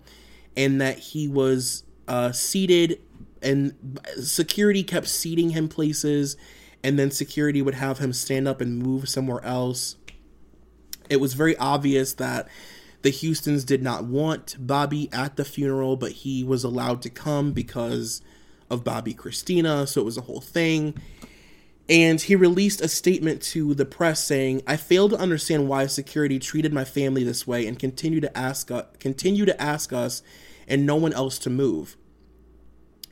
[0.56, 3.00] and that he was uh, seated,
[3.42, 3.74] and
[4.20, 6.36] security kept seating him places,
[6.84, 9.96] and then security would have him stand up and move somewhere else.
[11.08, 12.48] It was very obvious that
[13.02, 17.52] the Houstons did not want Bobby at the funeral, but he was allowed to come
[17.52, 18.22] because
[18.70, 20.94] of Bobbi Kristina, so it was a whole thing.
[21.88, 26.38] And he released a statement to the press saying, "I fail to understand why security
[26.38, 30.22] treated my family this way and continue to ask uh, continue to ask us
[30.68, 31.96] and no one else to move."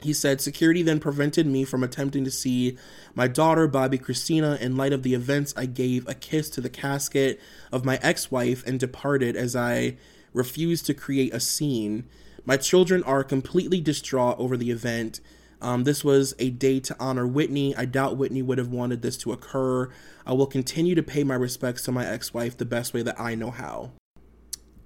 [0.02, 2.78] He said, Security then prevented me from attempting to see
[3.14, 6.70] my daughter, Bobbi Kristina, In light of the events, I gave a kiss to the
[6.70, 7.40] casket
[7.70, 9.96] of my ex wife and departed as I
[10.32, 12.08] refused to create a scene.
[12.44, 15.20] My children are completely distraught over the event.
[15.60, 17.76] Um, this was a day to honor Whitney.
[17.76, 19.90] I doubt Whitney would have wanted this to occur.
[20.26, 23.20] I will continue to pay my respects to my ex wife the best way that
[23.20, 23.92] I know how.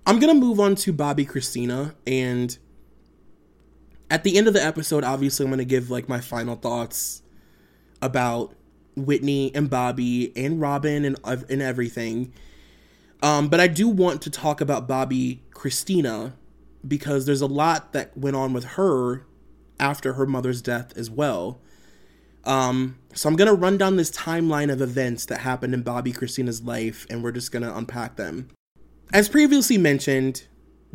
[0.06, 2.58] I'm going to move on to Bobbi Kristina And
[4.10, 7.22] at the end of the episode, obviously, I'm going to give like my final thoughts
[8.02, 8.54] about
[8.96, 12.32] Whitney and Bobby and Robin and, and everything.
[13.22, 16.34] Um, but I do want to talk about Bobbi Kristina
[16.86, 19.26] because there's a lot that went on with her
[19.80, 21.60] after her mother's death as well.
[22.44, 26.62] Um, so I'm gonna run down this timeline of events that happened in Bobbi Kristina's
[26.62, 28.48] life, and we're just gonna unpack them.
[29.12, 30.46] As previously mentioned,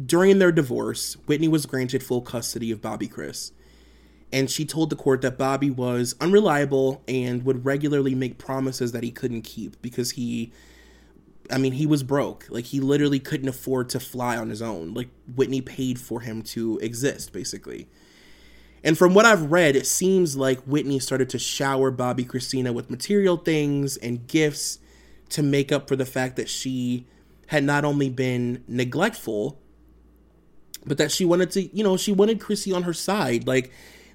[0.05, 3.51] during their divorce, Whitney was granted full custody of Bobbi Kris,
[4.31, 9.03] and she told the court that Bobby was unreliable and would regularly make promises that
[9.03, 10.51] he couldn't keep because he
[11.51, 12.45] I mean, he was broke.
[12.49, 14.93] Like he literally couldn't afford to fly on his own.
[14.93, 17.87] Like Whitney paid for him to exist, basically.
[18.83, 22.89] And from what I've read, it seems like Whitney started to shower Bobbi Kristina with
[22.89, 24.79] material things and gifts
[25.29, 27.05] to make up for the fact that she
[27.47, 29.59] had not only been neglectful,
[30.85, 33.47] but that she wanted to, you know, she wanted Chrissy on her side.
[33.47, 33.71] Like,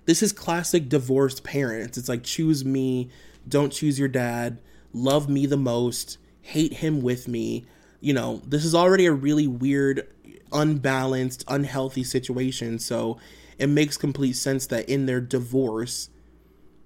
[0.06, 1.96] this is classic divorced parents.
[1.96, 3.10] It's like, choose me,
[3.48, 4.60] don't choose your dad,
[4.92, 7.64] love me the most, hate him with me.
[8.00, 10.06] You know, this is already a really weird,
[10.52, 12.78] unbalanced, unhealthy situation.
[12.78, 13.18] So
[13.58, 16.10] it makes complete sense that in their divorce,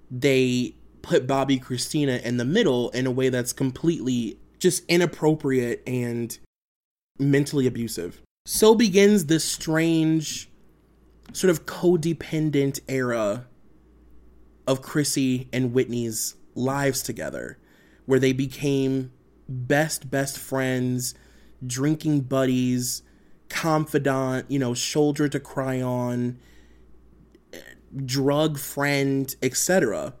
[0.09, 6.37] they put Bobbi Kristina in the middle in a way that's completely just inappropriate and
[7.17, 8.21] mentally abusive.
[8.45, 10.49] So begins this strange,
[11.33, 13.45] sort of codependent era
[14.67, 17.57] of Chrissy and Whitney's lives together,
[18.05, 19.11] where they became
[19.47, 21.15] best, best friends,
[21.65, 23.03] drinking buddies,
[23.49, 26.39] confidant, you know, shoulder to cry on,
[28.05, 30.13] drug friend, etc.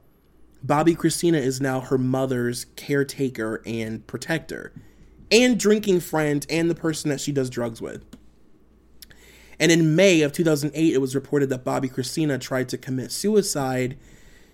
[0.65, 4.73] Bobbi Kristina is now her mother's caretaker and protector,
[5.31, 8.03] and drinking friend, and the person that she does drugs with.
[9.59, 13.97] And in May of 2008, it was reported that Bobbi Kristina tried to commit suicide.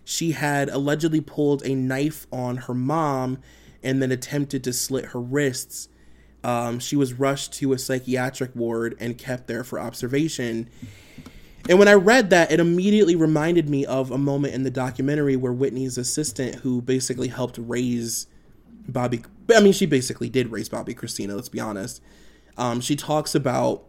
[0.03, 3.39] She had allegedly pulled a knife on her mom
[3.83, 5.89] and then attempted to slit her wrists.
[6.43, 10.69] Um, she was rushed to a psychiatric ward and kept there for observation.
[11.67, 15.35] And when I read that, it immediately reminded me of a moment in the documentary
[15.35, 18.27] where Whitney's assistant, who basically helped raise
[18.87, 19.23] Bobby,
[19.55, 22.01] I mean, she basically did raise Bobbi Kristina, let's be honest.
[22.57, 23.83] Um, she talks about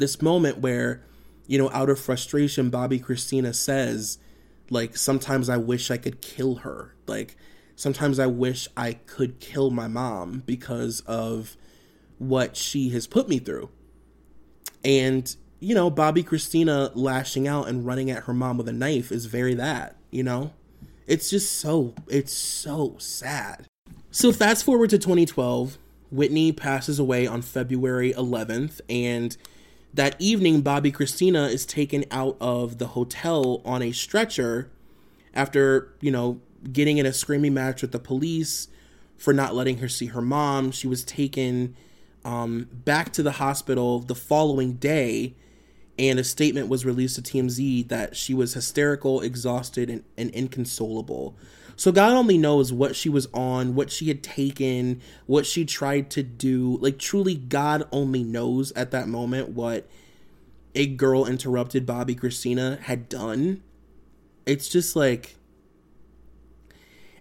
[0.00, 1.02] this moment where,
[1.46, 4.18] you know, out of frustration, Bobbi Kristina says,
[4.70, 6.94] like, sometimes I wish I could kill her.
[7.06, 7.36] Like,
[7.76, 11.56] sometimes I wish I could kill my mom because of
[12.18, 13.70] what she has put me through.
[14.84, 19.12] And you know, Bobbi Kristina lashing out and running at her mom with a knife
[19.12, 20.52] is very that, you know?
[21.06, 23.68] It's just so, it's so sad.
[24.10, 25.76] So, fast forward to 2012,
[26.10, 29.36] Whitney passes away on February 11th, and
[29.94, 34.70] that evening, Bobbi Kristina is taken out of the hotel on a stretcher
[35.34, 36.40] after, you know,
[36.72, 38.68] getting in a screaming match with the police
[39.16, 40.70] for not letting her see her mom.
[40.70, 41.74] She was taken
[42.24, 45.34] um, back to the hospital the following day
[46.00, 51.36] and a statement was released to TMZ that she was hysterical, exhausted, and, and, inconsolable.
[51.80, 56.10] So God only knows what she was on, what she had taken, what she tried
[56.10, 56.76] to do.
[56.78, 59.88] Like, truly, God only knows at that moment what
[60.74, 63.62] a girl interrupted Bobbi Kristina had done.
[64.44, 65.36] It's just like.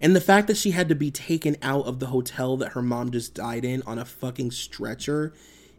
[0.02, 2.82] And the fact that she had to be taken out of the hotel that her
[2.82, 5.32] mom just died in on a fucking stretcher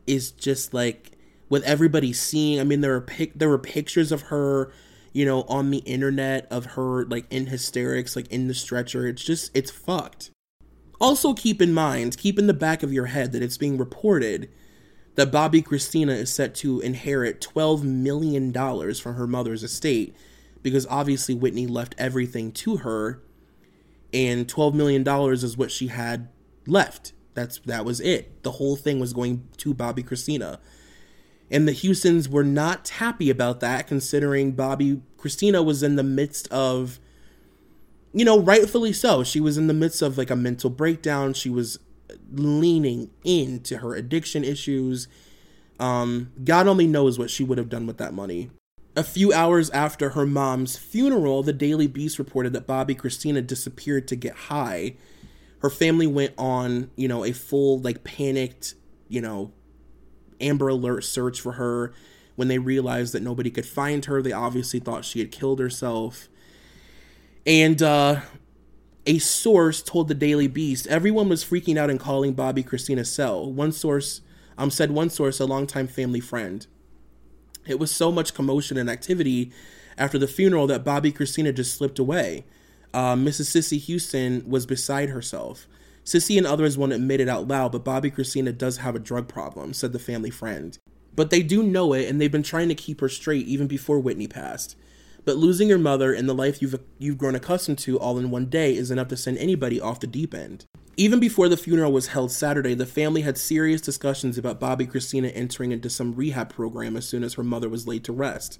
[0.07, 1.19] is just like
[1.51, 2.59] with everybody seeing.
[2.59, 4.73] I mean, there were pic- there were pictures of her,
[5.13, 9.07] you know, on the internet of her like in hysterics, like in the stretcher.
[9.07, 10.31] It's just it's fucked.
[11.01, 14.51] Also, keep in mind, keep in the back of your head that it's being reported
[15.15, 20.15] that Bobbi Kristina is set to inherit $12 million from her mother's estate
[20.63, 23.23] because obviously Whitney left everything to her
[24.13, 26.29] and $12 million is what she had
[26.67, 27.13] left.
[27.35, 28.43] That's that was it.
[28.43, 30.59] The whole thing was going to Bobbi Kristina.
[31.51, 36.47] And the Houstons were not happy about that, considering Bobbi Kristina was in the midst
[36.49, 37.01] of,
[38.13, 39.25] you know, rightfully so.
[39.25, 41.35] She was in the midst of like a mental breakdown.
[41.35, 41.79] She was
[42.33, 45.09] leaning into her addiction issues.
[45.81, 48.51] Um, God only knows what she would have done with that money.
[48.97, 54.07] A few hours after her mom's funeral, the Daily Beast reported that Bobbi Kristina disappeared
[54.09, 54.97] to get high.
[55.61, 58.75] Her family went on, you know, a full, like, panicked,
[59.09, 59.53] you know,
[60.41, 61.93] Amber Alert search for her.
[62.37, 66.29] When they realized that nobody could find her, they obviously thought she had killed herself.
[67.47, 68.21] And uh,
[69.07, 73.51] a source told the Daily Beast everyone was freaking out and calling Bobbi Kristina cell.
[73.51, 74.23] One source
[74.57, 76.67] um, said one source, a longtime family friend.
[77.67, 79.53] It was so much commotion and activity
[79.97, 82.45] after the funeral that Bobbi Kristina just slipped away.
[82.93, 83.47] Uh, Mrs.
[83.47, 85.67] Cissy Houston was beside herself.
[86.11, 89.29] Cissy and others won't admit it out loud, but Bobbi Kristina does have a drug
[89.29, 90.77] problem, said the family friend.
[91.15, 94.01] But they do know it, and they've been trying to keep her straight even before
[94.01, 94.75] Whitney passed.
[95.25, 98.47] But losing your mother and the life you've you've grown accustomed to all in one
[98.47, 100.65] day is enough to send anybody off the deep end.
[100.97, 105.31] Even before the funeral was held Saturday, the family had serious discussions about Bobbi Kristina
[105.33, 108.59] entering into some rehab program as soon as her mother was laid to rest.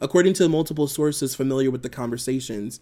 [0.00, 2.80] According to multiple sources familiar with the conversations,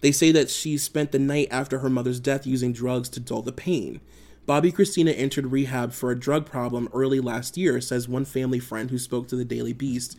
[0.00, 3.42] they say that she spent the night after her mother's death using drugs to dull
[3.42, 4.00] the pain.
[4.46, 8.90] Bobbi Kristina entered rehab for a drug problem early last year, says one family friend
[8.90, 10.16] who spoke to the Daily Beast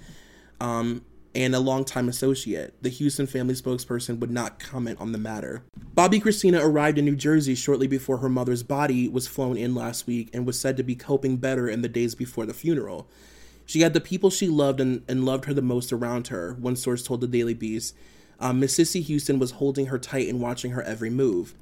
[0.59, 2.73] um, and a longtime associate.
[2.81, 5.63] The Houston family spokesperson would not comment on the matter.
[5.95, 10.07] Bobbi Kristina arrived in New Jersey shortly before her mother's body was flown in last
[10.07, 13.07] week and was said to be coping better in the days before the funeral.
[13.65, 16.75] She had the people she loved and, and loved her the most around her, one
[16.75, 17.95] source told the Daily Beast
[18.39, 21.53] um, Miss Cissy Houston was holding her tight and watching her every move.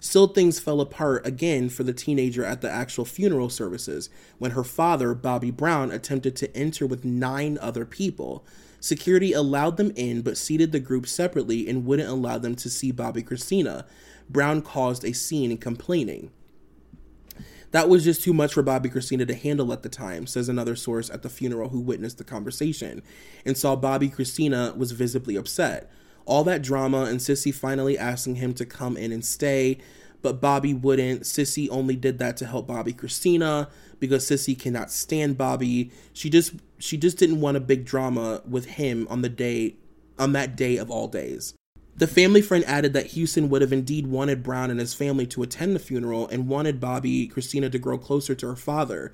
[0.00, 4.64] Still, things fell apart again for the teenager at the actual funeral services when her
[4.64, 8.44] father, Bobby Brown, attempted to enter with nine other people.
[8.80, 12.92] Security allowed them in but seated the group separately and wouldn't allow them to see
[12.92, 13.84] Bobbi Kristina.
[14.28, 16.32] Brown caused a scene complaining.
[17.70, 20.74] That was just too much for Bobbi Kristina to handle at the time, says another
[20.74, 23.02] source at the funeral who witnessed the conversation
[23.46, 25.90] and saw Bobbi Kristina was visibly upset.
[26.24, 29.78] All that drama and Cissy finally asking him to come in and stay,
[30.22, 31.26] but Bobby wouldn't.
[31.26, 33.68] Cissy only did that to help Bobbi Kristina
[33.98, 35.90] because Cissy cannot stand Bobby.
[36.12, 39.76] She just she just didn't want a big drama with him on the day
[40.18, 41.54] on that day of all days.
[41.94, 45.42] The family friend added that Houston would have indeed wanted Brown and his family to
[45.42, 49.12] attend the funeral and wanted Bobbi Kristina to grow closer to her father.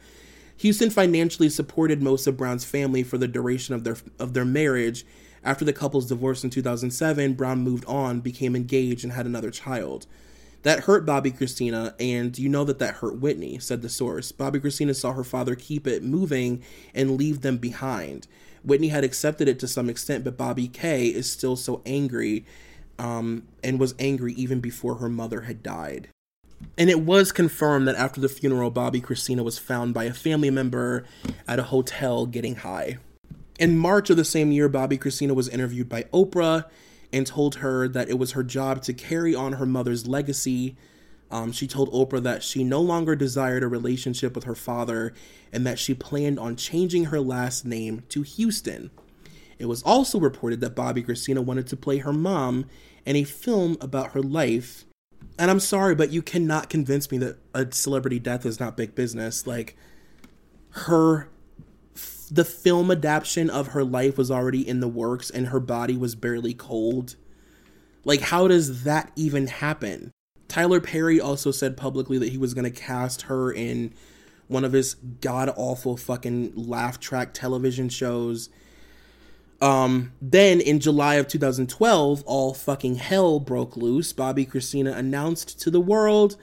[0.59, 5.04] Houston financially supported most of Brown's family for the duration of their of their marriage
[5.45, 10.07] after the couple's divorce in 2007, Brown moved on, became engaged, and had another child.
[10.62, 14.32] That hurt Bobbi Kristina, and you know that that hurt Whitney, said the source.
[14.32, 16.62] Bobbi Kristina saw her father keep it moving
[16.95, 18.26] and leave them behind.
[18.64, 22.45] Whitney had accepted it to some extent, but Bobbi K is still so angry
[22.99, 26.09] um, and was angry even before her mother had died.
[26.76, 30.51] And it was confirmed that after the funeral, Bobbi Kristina was found by a family
[30.51, 31.05] member
[31.47, 32.99] at a hotel getting high.
[33.59, 36.66] In March of the same year, Bobbi Kristina was interviewed by Oprah
[37.12, 40.76] and told her that it was her job to carry on her mother's legacy.
[41.30, 45.12] Um, she told Oprah that she no longer desired a relationship with her father
[45.52, 48.90] and that she planned on changing her last name to Houston.
[49.59, 52.66] It was also reported that Bobbi Kristina wanted to play her mom
[53.04, 54.84] in a film about her life.
[55.36, 58.94] And I'm sorry, but you cannot convince me that a celebrity death is not big
[58.94, 59.48] business.
[59.48, 59.76] Like,
[60.70, 61.28] her
[62.29, 66.14] the film adaptation of her life was already in the works and her body was
[66.14, 67.16] barely cold.
[68.05, 70.12] Like, how does that even happen?
[70.49, 73.93] Tyler Perry also said publicly that he was going to cast her in
[74.47, 78.49] one of his god awful fucking laugh track television shows.
[79.61, 84.12] Um, then in July of 2012, all fucking hell broke loose.
[84.12, 86.37] Bobbi Kristina announced to the world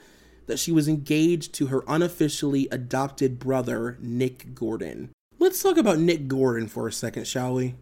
[0.46, 5.10] that she was engaged to her unofficially adopted brother, Nick Gordon.
[5.38, 7.74] Let's talk about Nick Gordon for a second, shall we?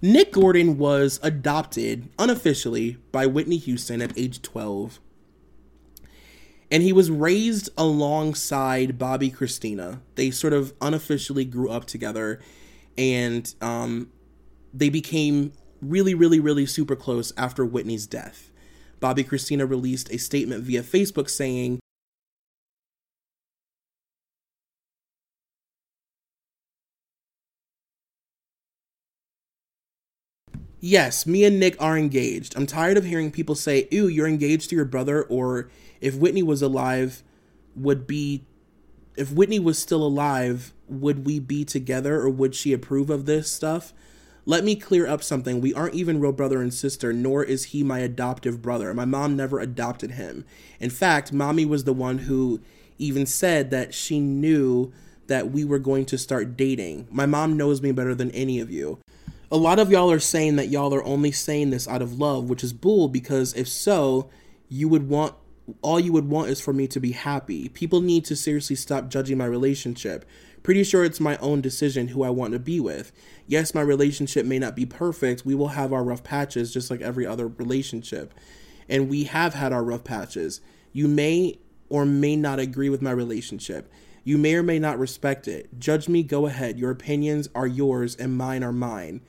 [0.00, 5.00] Nick Gordon was adopted unofficially by Whitney Houston at age 12.
[6.70, 10.00] And he was raised alongside Bobbi Kristina.
[10.14, 12.40] They sort of unofficially grew up together
[12.96, 14.12] and um,
[14.72, 18.50] they became really, really, really super close after Whitney's death.
[19.00, 21.80] Bobbi Kristina released a statement via Facebook saying,
[30.86, 32.54] Yes, me and Nick are engaged.
[32.54, 35.68] I'm tired of hearing people say, ew, you're engaged to your brother, or
[36.00, 37.24] if Whitney was alive,
[37.74, 38.44] would be.
[39.16, 43.50] If Whitney was still alive, would we be together or would she approve of this
[43.50, 43.92] stuff?
[44.44, 45.60] Let me clear up something.
[45.60, 48.94] We aren't even real brother and sister, nor is he my adoptive brother.
[48.94, 50.44] My mom never adopted him.
[50.78, 52.60] In fact, mommy was the one who
[52.96, 54.92] even said that she knew
[55.26, 57.08] that we were going to start dating.
[57.10, 59.00] My mom knows me better than any of you
[59.50, 62.48] a lot of y'all are saying that y'all are only saying this out of love,
[62.48, 64.28] which is bull because if so,
[64.68, 65.34] you would want
[65.82, 67.68] all you would want is for me to be happy.
[67.68, 70.24] People need to seriously stop judging my relationship.
[70.62, 73.12] Pretty sure it's my own decision who I want to be with.
[73.46, 75.44] Yes, my relationship may not be perfect.
[75.44, 78.34] We will have our rough patches just like every other relationship.
[78.88, 80.60] And we have had our rough patches.
[80.92, 83.90] You may or may not agree with my relationship.
[84.24, 85.78] You may or may not respect it.
[85.78, 86.78] Judge me, go ahead.
[86.78, 89.20] Your opinions are yours and mine are mine.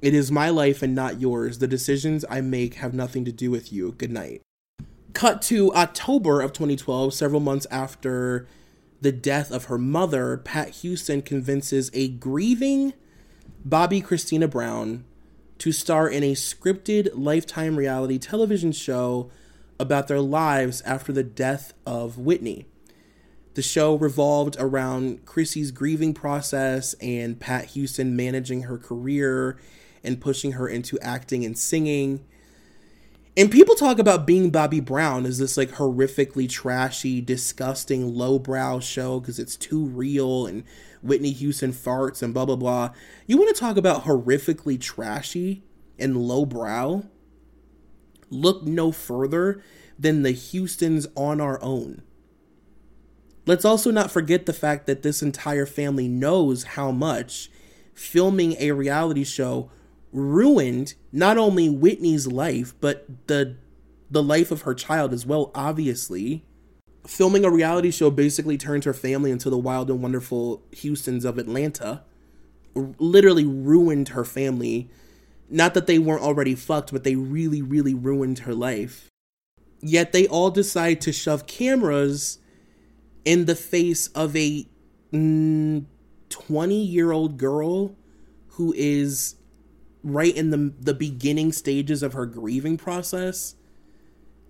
[0.00, 1.58] It is my life and not yours.
[1.58, 3.92] The decisions I make have nothing to do with you.
[3.92, 4.42] Good night.
[5.12, 8.46] Cut to October of 2012, several months after
[9.00, 12.92] the death of her mother, Pat Houston convinces a grieving
[13.66, 15.04] Bobbi Kristina Brown
[15.58, 19.30] to star in a scripted lifetime reality television show
[19.80, 22.66] about their lives after the death of Whitney.
[23.54, 29.58] The show revolved around Chrissy's grieving process and Pat Houston managing her career
[30.02, 32.24] and pushing her into acting and singing.
[33.36, 39.20] And people talk about being Bobby Brown as this like horrifically trashy, disgusting, lowbrow show
[39.20, 40.64] because it's too real and
[41.02, 42.90] Whitney Houston farts and blah blah blah.
[43.26, 45.62] You want to talk about horrifically trashy
[45.98, 47.04] and lowbrow?
[48.30, 49.62] Look no further
[49.98, 52.02] than the Houstons on our own.
[53.46, 57.50] Let's also not forget the fact that this entire family knows how much
[57.94, 59.70] filming a reality show
[60.12, 63.56] ruined not only Whitney's life, but the
[64.10, 66.44] the life of her child as well, obviously.
[67.06, 71.38] Filming a reality show basically turned her family into the wild and wonderful Houstons of
[71.38, 72.02] Atlanta.
[72.74, 74.90] R- literally ruined her family.
[75.50, 79.08] Not that they weren't already fucked, but they really, really ruined her life.
[79.80, 82.38] Yet they all decide to shove cameras
[83.24, 84.66] in the face of a
[85.12, 85.84] mm,
[86.28, 87.94] 20 year old girl
[88.52, 89.36] who is
[90.02, 93.54] right in the the beginning stages of her grieving process.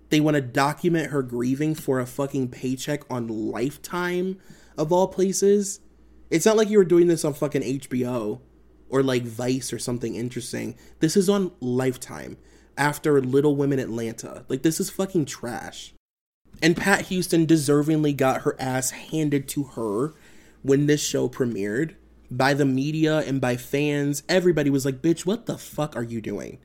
[0.09, 4.39] They want to document her grieving for a fucking paycheck on Lifetime
[4.77, 5.81] of all places.
[6.31, 8.41] It's not like you were doing this on fucking HBO
[8.89, 10.75] or like Vice or something interesting.
[10.99, 12.37] This is on Lifetime
[12.77, 14.45] after Little Women Atlanta.
[14.47, 15.93] Like this is fucking trash.
[16.61, 20.13] And Pat Houston deservingly got her ass handed to her
[20.61, 21.95] when this show premiered
[22.31, 24.23] by the media and by fans.
[24.29, 26.59] Everybody was like, bitch, what the fuck are you doing?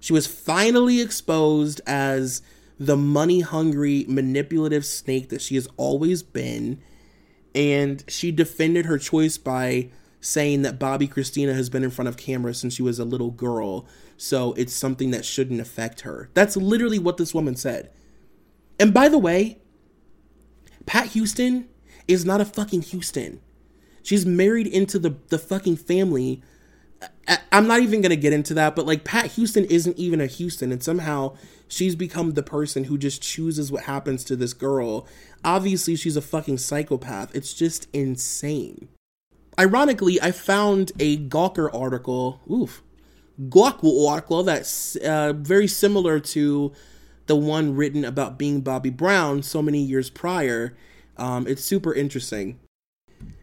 [0.00, 2.42] She was finally exposed as
[2.78, 6.80] the money hungry, manipulative snake that she has always been.
[7.54, 12.16] And she defended her choice by saying that Bobbi Kristina has been in front of
[12.16, 13.86] camera since she was a little girl.
[14.16, 16.28] So it's something that shouldn't affect her.
[16.34, 17.90] That's literally what this woman said.
[18.78, 19.58] And by the way,
[20.84, 21.68] Pat Houston
[22.06, 23.40] is not a fucking Houston.
[24.06, 26.40] She's married into the the fucking family.
[27.26, 30.26] I, I'm not even gonna get into that, but like Pat Houston isn't even a
[30.26, 31.34] Houston, and somehow
[31.66, 35.08] she's become the person who just chooses what happens to this girl.
[35.44, 37.34] Obviously, she's a fucking psychopath.
[37.34, 38.86] It's just insane.
[39.58, 42.40] Ironically, I found a Gawker article.
[42.48, 42.84] Oof,
[43.48, 46.72] Gawker article that's uh, very similar to
[47.26, 50.76] the one written about being Bobby Brown so many years prior.
[51.16, 52.60] Um, it's super interesting.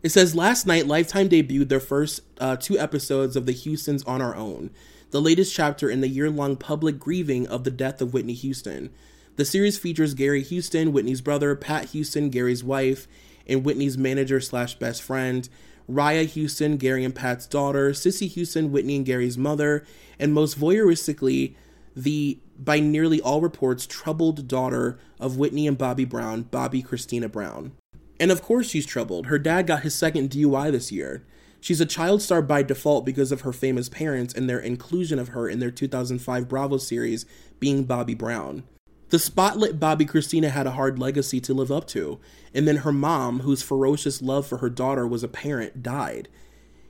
[0.01, 4.21] It says last night, Lifetime debuted their first uh, two episodes of The Houstons on
[4.21, 4.69] Our Own,
[5.11, 8.89] the latest chapter in the year long public grieving of the death of Whitney Houston.
[9.35, 13.07] The series features Gary Houston, Whitney's brother, Pat Houston, Gary's wife,
[13.47, 15.47] and Whitney's manager slash best friend,
[15.89, 19.85] Rayah Houston, Gary and Pat's daughter, Cissy Houston, Whitney and Gary's mother,
[20.19, 21.55] and most voyeuristically,
[21.95, 27.73] the, by nearly all reports, troubled daughter of Whitney and Bobby Brown, Bobbi Kristina Brown.
[28.19, 29.27] And of course she's troubled.
[29.27, 31.25] Her dad got his second DUI this year.
[31.59, 35.29] She's a child star by default because of her famous parents and their inclusion of
[35.29, 37.25] her in their 2005 Bravo series,
[37.59, 38.63] being Bobby Brown.
[39.09, 42.19] The spotlit Bobbi Kristina had a hard legacy to live up to,
[42.53, 46.27] and then her mom, whose ferocious love for her daughter was apparent, died.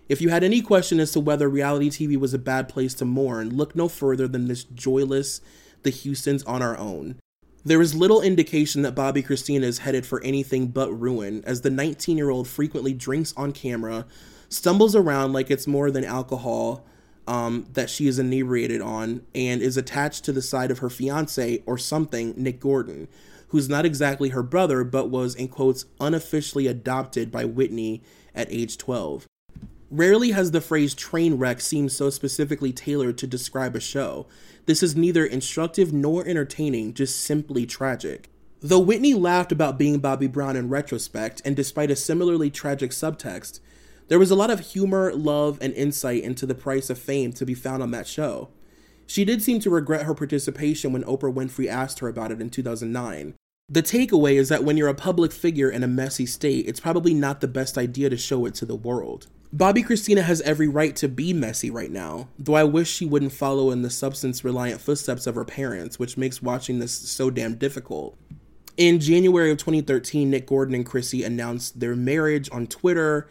[0.10, 3.06] If you had any question as to whether reality TV was a bad place to
[3.06, 5.42] mourn, look no further than this joyless
[5.84, 7.20] The Houstons on Our Own.
[7.66, 11.70] There is little indication that Bobbi Kristina is headed for anything but ruin, as the
[11.70, 14.06] 19 year old frequently drinks on camera,
[14.50, 16.86] stumbles around like it's more than alcohol
[17.26, 21.64] um, that she is inebriated on, and is attached to the side of her fiance
[21.66, 23.08] or something, Nick Gordon,
[23.48, 28.04] who's not exactly her brother, but was, in quotes, unofficially adopted by Whitney
[28.36, 29.26] at age 12.
[29.94, 34.26] Rarely has the phrase train wreck seemed so specifically tailored to describe a show.
[34.66, 38.32] This is neither instructive nor entertaining, just simply tragic.
[38.60, 43.60] Though Whitney laughed about being Bobby Brown in retrospect, and despite a similarly tragic subtext,
[44.08, 47.46] there was a lot of humor, love, and insight into the price of fame to
[47.46, 48.50] be found on that show.
[49.06, 52.50] She did seem to regret her participation when Oprah Winfrey asked her about it in
[52.50, 53.36] 2009.
[53.70, 57.14] The takeaway is that when you're a public figure in a messy state, it's probably
[57.14, 59.28] not the best idea to show it to the world.
[59.56, 63.34] Bobbi Kristina has every right to be messy right now, though I wish she wouldn't
[63.34, 67.56] follow in the substance reliant footsteps of her parents, which makes watching this so damn
[67.56, 68.18] difficult.
[68.78, 73.30] In January of 2013, Nick Gordon and Chrissy announced their marriage on Twitter,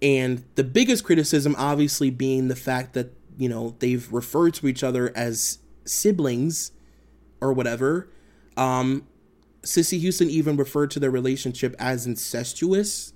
[0.00, 4.84] and the biggest criticism obviously being the fact that, you know, they've referred to each
[4.84, 6.70] other as siblings
[7.40, 8.08] or whatever.
[8.56, 9.08] Um,
[9.64, 13.12] Cissy Houston even referred to their relationship as incestuous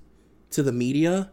[0.50, 1.30] to the media.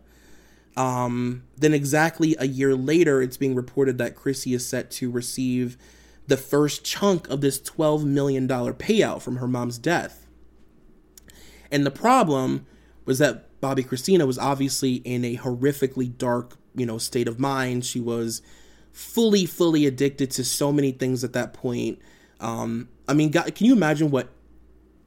[0.80, 5.78] Um, then, exactly a year later, it's being reported that Chrissy is set to receive
[6.26, 10.26] the first chunk of this $12 million payout from her mom's death.
[11.70, 12.66] And the problem
[13.04, 17.84] was that Bobbi Kristina was obviously in a horrifically dark, you know, state of mind.
[17.84, 18.42] She was
[18.94, 22.00] fully, fully addicted to so many things at that point.
[22.40, 24.30] Um, I mean, God, can you imagine what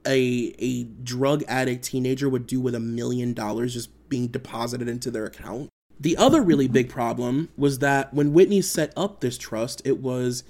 [0.07, 5.11] a a drug addict teenager would do with a million dollars just being deposited into
[5.11, 5.69] their account.
[5.99, 10.45] The other really big problem was that when Whitney set up this trust, it was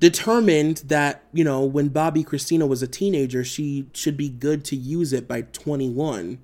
[0.00, 4.76] determined that, you know, when Bobbi Kristina was a teenager, she should be good to
[4.76, 6.38] use it by 21.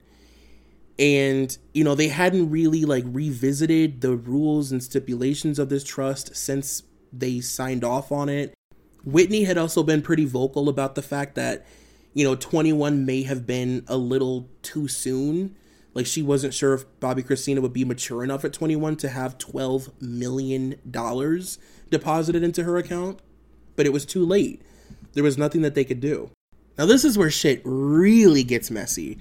[0.98, 6.36] And, you know, they hadn't really like revisited the rules and stipulations of this trust
[6.36, 8.54] since they signed off on it
[9.04, 11.66] Whitney had also been pretty vocal about the fact that,
[12.14, 15.56] you know, 21 may have been a little too soon.
[15.94, 19.38] Like she wasn't sure if Bobbi Kristina would be mature enough at 21 to have
[19.38, 21.58] 12 million dollars
[21.90, 23.20] deposited into her account,
[23.76, 24.62] but it was too late.
[25.12, 26.30] There was nothing that they could do.
[26.78, 29.18] Now this is where shit really gets messy.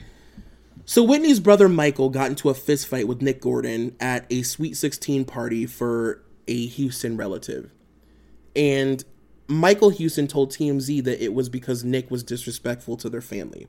[0.85, 5.25] So Whitney's brother Michael got into a fistfight with Nick Gordon at a Sweet 16
[5.25, 7.71] party for a Houston relative.
[8.55, 9.03] And
[9.47, 13.67] Michael Houston told TMZ that it was because Nick was disrespectful to their family.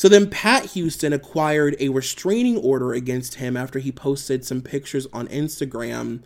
[0.00, 5.06] So then Pat Houston acquired a restraining order against him after he posted some pictures
[5.12, 6.22] on Instagram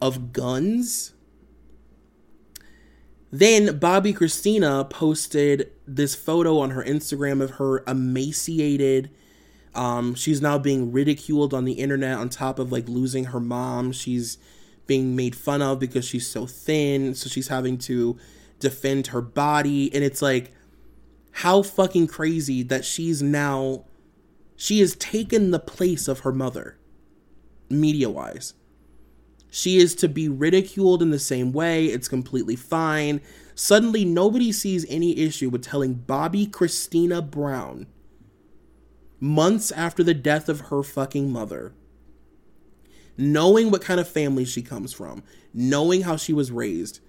[0.00, 1.12] of guns.
[3.30, 9.10] Then Bobbi Kristina posted this photo on her Instagram of her emaciated.
[9.74, 13.92] Um, she's now being ridiculed on the internet on top of like losing her mom.
[13.92, 14.38] She's
[14.86, 17.14] being made fun of because she's so thin.
[17.14, 18.18] So she's having to
[18.60, 19.94] defend her body.
[19.94, 20.54] And it's like,
[21.32, 23.84] how fucking crazy that she's now,
[24.56, 26.78] she has taken the place of her mother,
[27.68, 28.54] media wise.
[29.50, 31.86] She is to be ridiculed in the same way.
[31.86, 33.20] It's completely fine.
[33.54, 37.86] Suddenly, nobody sees any issue with telling bobbi kristina Brown,
[39.18, 41.74] months after the death of her fucking mother,
[43.16, 45.22] knowing what kind of family she comes from,
[45.52, 47.00] knowing how she was raised.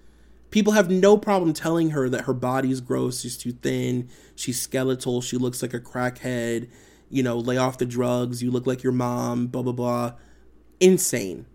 [0.52, 5.22] People have no problem telling her that her body's gross, she's too thin, she's skeletal,
[5.22, 6.68] she looks like a crackhead,
[7.08, 10.12] you know, lay off the drugs, you look like your mom, blah, blah, blah.
[10.78, 11.46] Insane.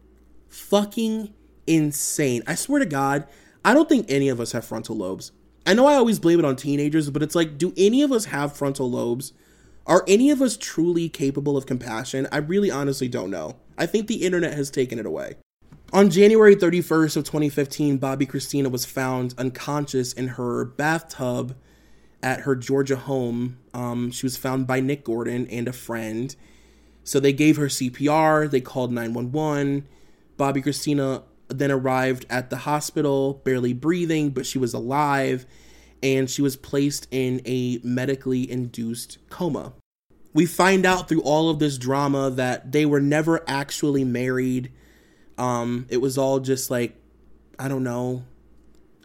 [0.49, 1.31] Fucking
[1.67, 2.41] insane.
[2.47, 3.27] I swear to God,
[3.63, 5.31] I don't think any of us have frontal lobes.
[5.67, 8.25] I know I always blame it on teenagers, but it's like, do any of us
[8.25, 9.31] have frontal lobes?
[9.85, 12.27] Are any of us truly capable of compassion?
[12.31, 13.57] I really honestly don't know.
[13.77, 15.35] I think the internet has taken it away.
[15.93, 21.55] On January 31st of 2015, Bobbi Kristina was found unconscious in her bathtub
[22.21, 23.57] at her Georgia home.
[23.73, 26.35] Um, she was found by Nick Gordon and a friend.
[27.05, 29.87] So they gave her CPR, they called 911.
[30.37, 35.45] Bobbi Kristina then arrived at the hospital, barely breathing, but she was alive
[36.03, 39.73] and she was placed in a medically induced coma.
[40.33, 44.71] We find out through all of this drama that they were never actually married.
[45.37, 46.95] Um, it was all just like,
[47.59, 48.23] I don't know,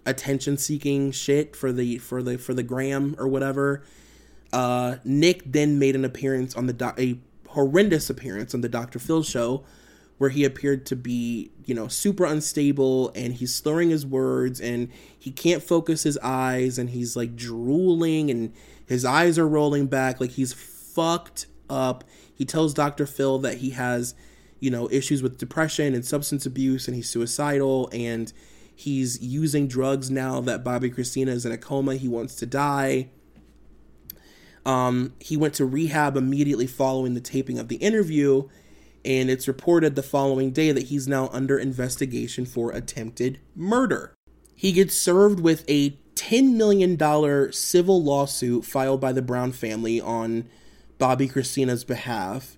[0.07, 3.83] attention seeking shit for the for the for the gram or whatever.
[4.53, 7.19] Uh, Nick then made an appearance on the do- a
[7.49, 8.99] horrendous appearance on the Dr.
[8.99, 9.65] Phil show
[10.19, 14.89] where he appeared to be, you know, super unstable and he's slurring his words and
[15.19, 18.53] he can't focus his eyes and he's like drooling and
[18.87, 22.05] his eyes are rolling back like he's fucked up.
[22.35, 23.07] He tells Dr.
[23.07, 24.15] Phil that he has,
[24.63, 28.33] you know, issues with depression and substance abuse and he's suicidal and
[28.73, 31.97] he's using drugs now that Bobbi Kristina is in a coma.
[31.97, 33.11] He wants to die.
[34.65, 38.49] Um, he went to rehab immediately following the taping of the interview
[39.05, 44.15] and it's reported the following day that he's now under investigation for attempted murder.
[44.55, 50.49] He gets served with a $10 million civil lawsuit filed by the Brown family on
[51.01, 52.57] Bobbi Kristina's behalf.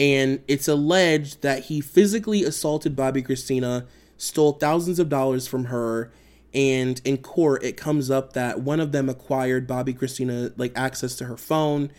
[0.00, 3.86] And it's alleged that he physically assaulted Bobbi Kristina,
[4.16, 6.10] stole thousands of dollars from her,
[6.54, 11.16] and in court it comes up that one of them acquired Bobbi Kristina like access
[11.16, 11.92] to her phone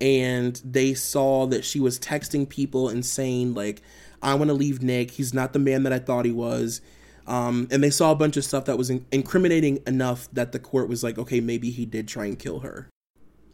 [0.00, 3.80] and they saw that she was texting people and saying like
[4.22, 5.12] i want to leave nick.
[5.12, 6.80] He's not the man that i thought he was.
[7.26, 10.58] Um, and they saw a bunch of stuff that was in- incriminating enough that the
[10.58, 12.88] court was like okay maybe he did try and kill her.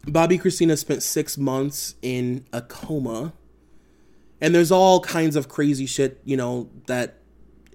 [0.05, 3.33] Bobbi Kristina spent six months in a coma
[4.41, 7.17] and there's all kinds of crazy shit you know that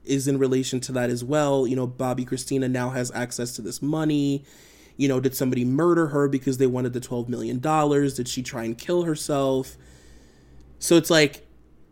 [0.04, 3.62] is in relation to that as well you know bobbi kristina now has access to
[3.62, 4.44] this money
[4.96, 7.60] you know, did somebody murder her because they wanted the $12 million?
[7.60, 9.76] Did she try and kill herself?
[10.78, 11.46] So it's like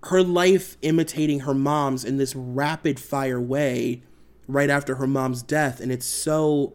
[0.05, 4.03] her life imitating her mom's in this rapid fire way
[4.47, 5.81] right after her mom's death.
[5.81, 6.75] And it's so,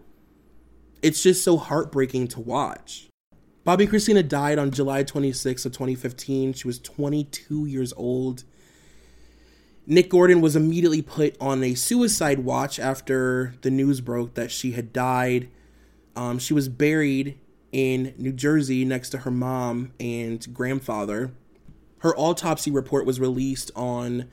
[1.02, 3.09] it's just so heartbreaking to watch.
[3.70, 6.54] Bobbi Kristina died on July 26th of 2015.
[6.54, 8.44] She was 22 years old.
[9.86, 14.72] Nick Gordon was immediately put on a suicide watch after the news broke that she
[14.72, 15.50] had died.
[16.16, 17.38] Um, she was buried
[17.72, 21.32] in New Jersey next to her mom and grandfather.
[22.00, 24.32] Her autopsy report was released on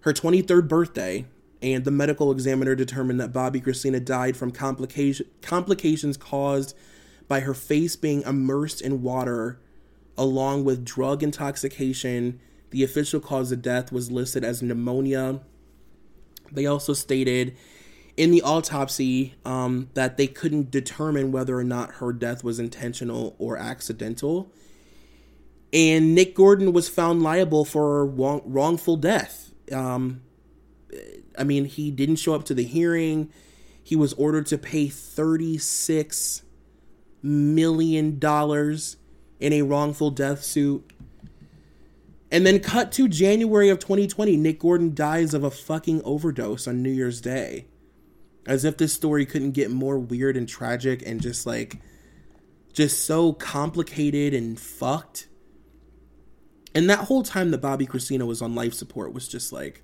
[0.00, 1.24] her 23rd birthday,
[1.62, 6.76] and the medical examiner determined that Bobbi Kristina died from complication, complications caused
[7.28, 9.60] by her face being immersed in water
[10.16, 12.40] along with drug intoxication.
[12.70, 15.40] The official cause of death was listed as pneumonia.
[16.52, 17.56] They also stated
[18.16, 23.34] in the autopsy um, that they couldn't determine whether or not her death was intentional
[23.38, 24.52] or accidental.
[25.72, 29.50] And Nick Gordon was found liable for wrong, wrongful death.
[29.72, 30.22] Um,
[31.36, 33.32] I mean, he didn't show up to the hearing.
[33.82, 36.42] He was ordered to pay $36
[37.24, 38.96] million dollars
[39.40, 40.88] in a wrongful death suit.
[42.30, 46.82] And then cut to January of 2020, Nick Gordon dies of a fucking overdose on
[46.82, 47.66] New Year's Day.
[48.46, 51.78] As if this story couldn't get more weird and tragic and just like
[52.74, 55.28] just so complicated and fucked.
[56.74, 59.82] And that whole time that Bobbi Kristina was on life support was just like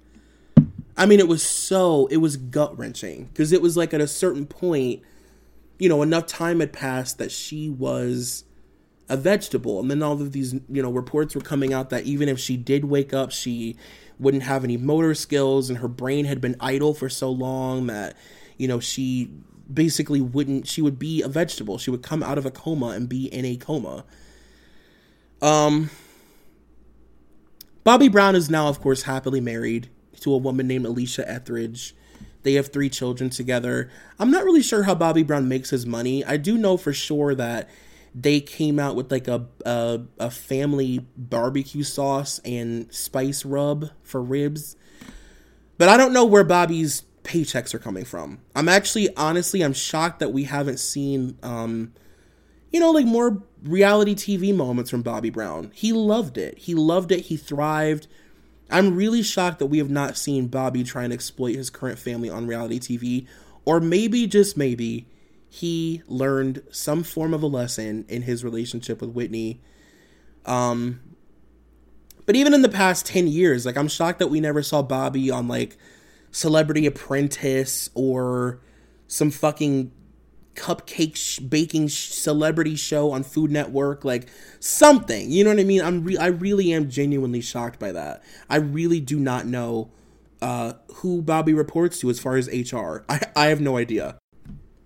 [0.96, 4.08] I mean it was so it was gut wrenching because it was like at a
[4.08, 5.02] certain point,
[5.80, 8.44] you know, enough time had passed that she was
[9.08, 9.80] a vegetable.
[9.80, 12.56] And then all of these, you know, reports were coming out that even if she
[12.56, 13.76] did wake up, she
[14.20, 18.14] wouldn't have any motor skills and her brain had been idle for so long that
[18.60, 19.30] you know, she
[19.72, 21.78] basically wouldn't she would be a vegetable.
[21.78, 24.04] She would come out of a coma and be in a coma.
[25.40, 25.88] Um
[27.82, 29.88] Bobby Brown is now of course happily married
[30.20, 31.94] to a woman named Alicia Etheredge.
[32.42, 33.90] They have three children together.
[34.18, 36.24] I'm not really sure how Bobby Brown makes his money.
[36.24, 37.68] I do know for sure that
[38.14, 44.22] they came out with like a a, a family barbecue sauce and spice rub for
[44.22, 44.76] ribs.
[45.78, 48.40] But I don't know where Bobby's paychecks are coming from.
[48.56, 51.92] I'm actually honestly I'm shocked that we haven't seen um
[52.72, 55.70] you know like more reality TV moments from Bobby Brown.
[55.74, 56.58] He loved it.
[56.58, 57.26] He loved it.
[57.26, 58.06] He thrived.
[58.70, 62.30] I'm really shocked that we have not seen Bobby try and exploit his current family
[62.30, 63.26] on reality TV
[63.64, 65.06] or maybe just maybe
[65.48, 69.60] he learned some form of a lesson in his relationship with Whitney.
[70.46, 71.00] Um
[72.26, 75.30] but even in the past 10 years, like I'm shocked that we never saw Bobby
[75.30, 75.76] on like
[76.30, 78.60] Celebrity Apprentice or
[79.08, 79.90] some fucking
[80.54, 84.28] cupcake sh- baking sh- celebrity show on Food Network, like
[84.58, 85.30] something.
[85.30, 85.82] You know what I mean?
[85.82, 88.22] I'm re- I really am genuinely shocked by that.
[88.48, 89.90] I really do not know
[90.42, 93.04] uh, who Bobby reports to as far as HR.
[93.08, 94.18] I, I have no idea.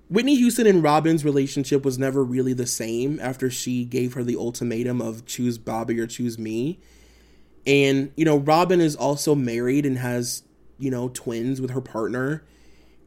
[0.08, 4.36] Whitney Houston and Robin's relationship was never really the same after she gave her the
[4.36, 6.78] ultimatum of choose Bobby or choose me.
[7.66, 10.42] And, you know, Robin is also married and has
[10.78, 12.44] you know, twins with her partner.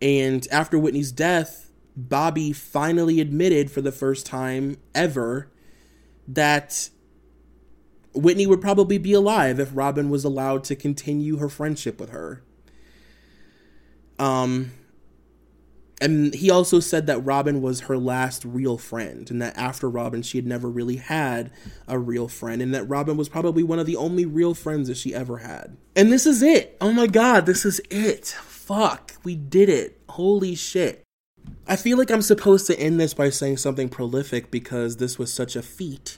[0.02, 1.67] And after Whitney's death,
[1.98, 5.52] Bobby finally admitted for the first time ever
[6.28, 6.90] that
[8.14, 12.44] Whitney would probably be alive if Robin was allowed to continue her friendship with her.
[14.20, 14.72] Um,
[16.00, 20.22] and he also said that Robin was her last real friend, and that after Robin,
[20.22, 21.52] she had never really had
[21.88, 24.98] a real friend, and that Robin was probably one of the only real friends that
[24.98, 25.78] she ever had.
[25.96, 26.78] And this is it.
[26.80, 28.28] Oh my god, this is it.
[28.28, 30.00] Fuck, we did it.
[30.10, 31.07] Holy shit.
[31.68, 35.34] I feel like I'm supposed to end this by saying something prolific because this was
[35.34, 36.18] such a feat.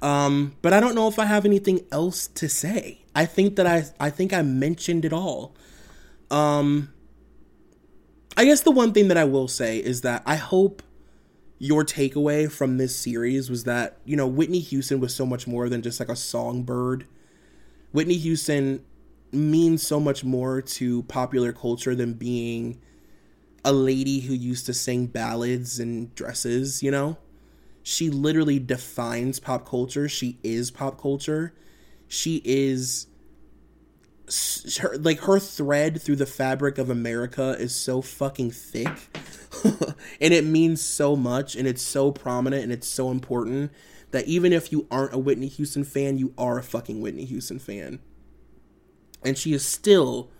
[0.00, 3.02] Um, but I don't know if I have anything else to say.
[3.14, 5.54] I think that I I think I mentioned it all.
[6.30, 6.92] Um
[8.36, 10.82] I guess the one thing that I will say is that I hope
[11.58, 15.70] your takeaway from this series was that, you know, Whitney Houston was so much more
[15.70, 17.06] than just like a songbird.
[17.92, 18.84] Whitney Houston
[19.32, 22.78] means so much more to popular culture than being
[23.66, 27.18] a lady who used to sing ballads and dresses, you know?
[27.82, 30.08] She literally defines pop culture.
[30.08, 31.52] She is pop culture.
[32.06, 33.08] She is
[34.78, 38.90] her, like her thread through the fabric of America is so fucking thick
[40.20, 43.70] and it means so much and it's so prominent and it's so important
[44.10, 47.58] that even if you aren't a Whitney Houston fan, you are a fucking Whitney Houston
[47.58, 47.98] fan.
[49.24, 50.30] And she is still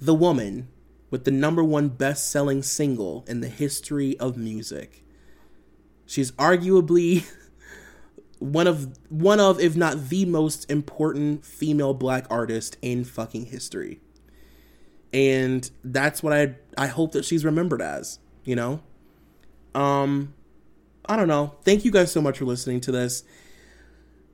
[0.00, 0.68] the woman
[1.10, 5.04] with the number one best selling single in the history of music.
[6.06, 7.24] She's arguably
[8.38, 14.00] one of one of if not the most important female black artist in fucking history.
[15.12, 18.80] And that's what I I hope that she's remembered as, you know?
[19.74, 20.34] Um
[21.08, 21.54] I don't know.
[21.64, 23.24] Thank you guys so much for listening to this.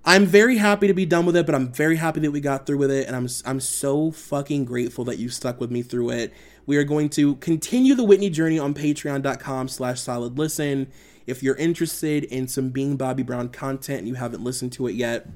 [0.07, 2.66] I'm very happy to be done with it, but I'm very happy that we got
[2.66, 6.11] through with it and I'm I'm so fucking grateful that you stuck with me through
[6.11, 6.32] it.
[6.66, 10.90] We are going to continue the Whitney journey on patreon.com slash solid listen.
[11.26, 14.94] If you're interested in some Being Bobby Brown content and you haven't listened to it
[14.94, 15.26] yet,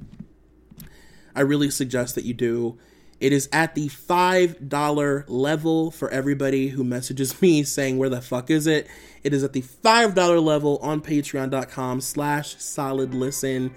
[1.34, 2.78] I really suggest that you do.
[3.20, 8.50] It is at the $5 level for everybody who messages me saying, where the fuck
[8.50, 8.86] is it?
[9.24, 13.74] It is at the $5 level on patreon.com slash solid listen.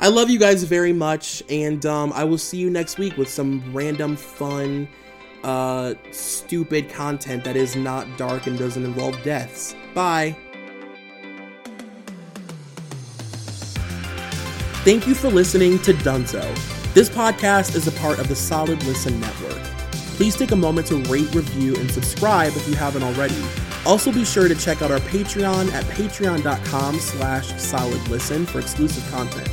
[0.00, 3.28] I love you guys very much, and um, I will see you next week with
[3.28, 4.88] some random fun
[5.42, 9.74] uh, stupid content that is not dark and doesn't involve deaths.
[9.94, 10.36] Bye.
[14.84, 16.42] Thank you for listening to Dunzo.
[16.94, 19.62] This podcast is a part of the Solid Listen Network.
[20.16, 23.40] Please take a moment to rate, review, and subscribe if you haven't already.
[23.84, 29.48] Also be sure to check out our Patreon at patreon.com slash solidlisten for exclusive content.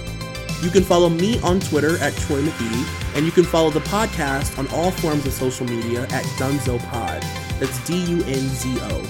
[0.66, 4.58] You can follow me on Twitter at Troy McEady, and you can follow the podcast
[4.58, 7.22] on all forms of social media at Dunzo Pod.
[7.60, 9.04] That's D-U-N-Z-O.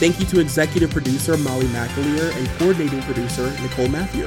[0.00, 4.26] Thank you to executive producer Molly McAleer and coordinating producer Nicole Matthew.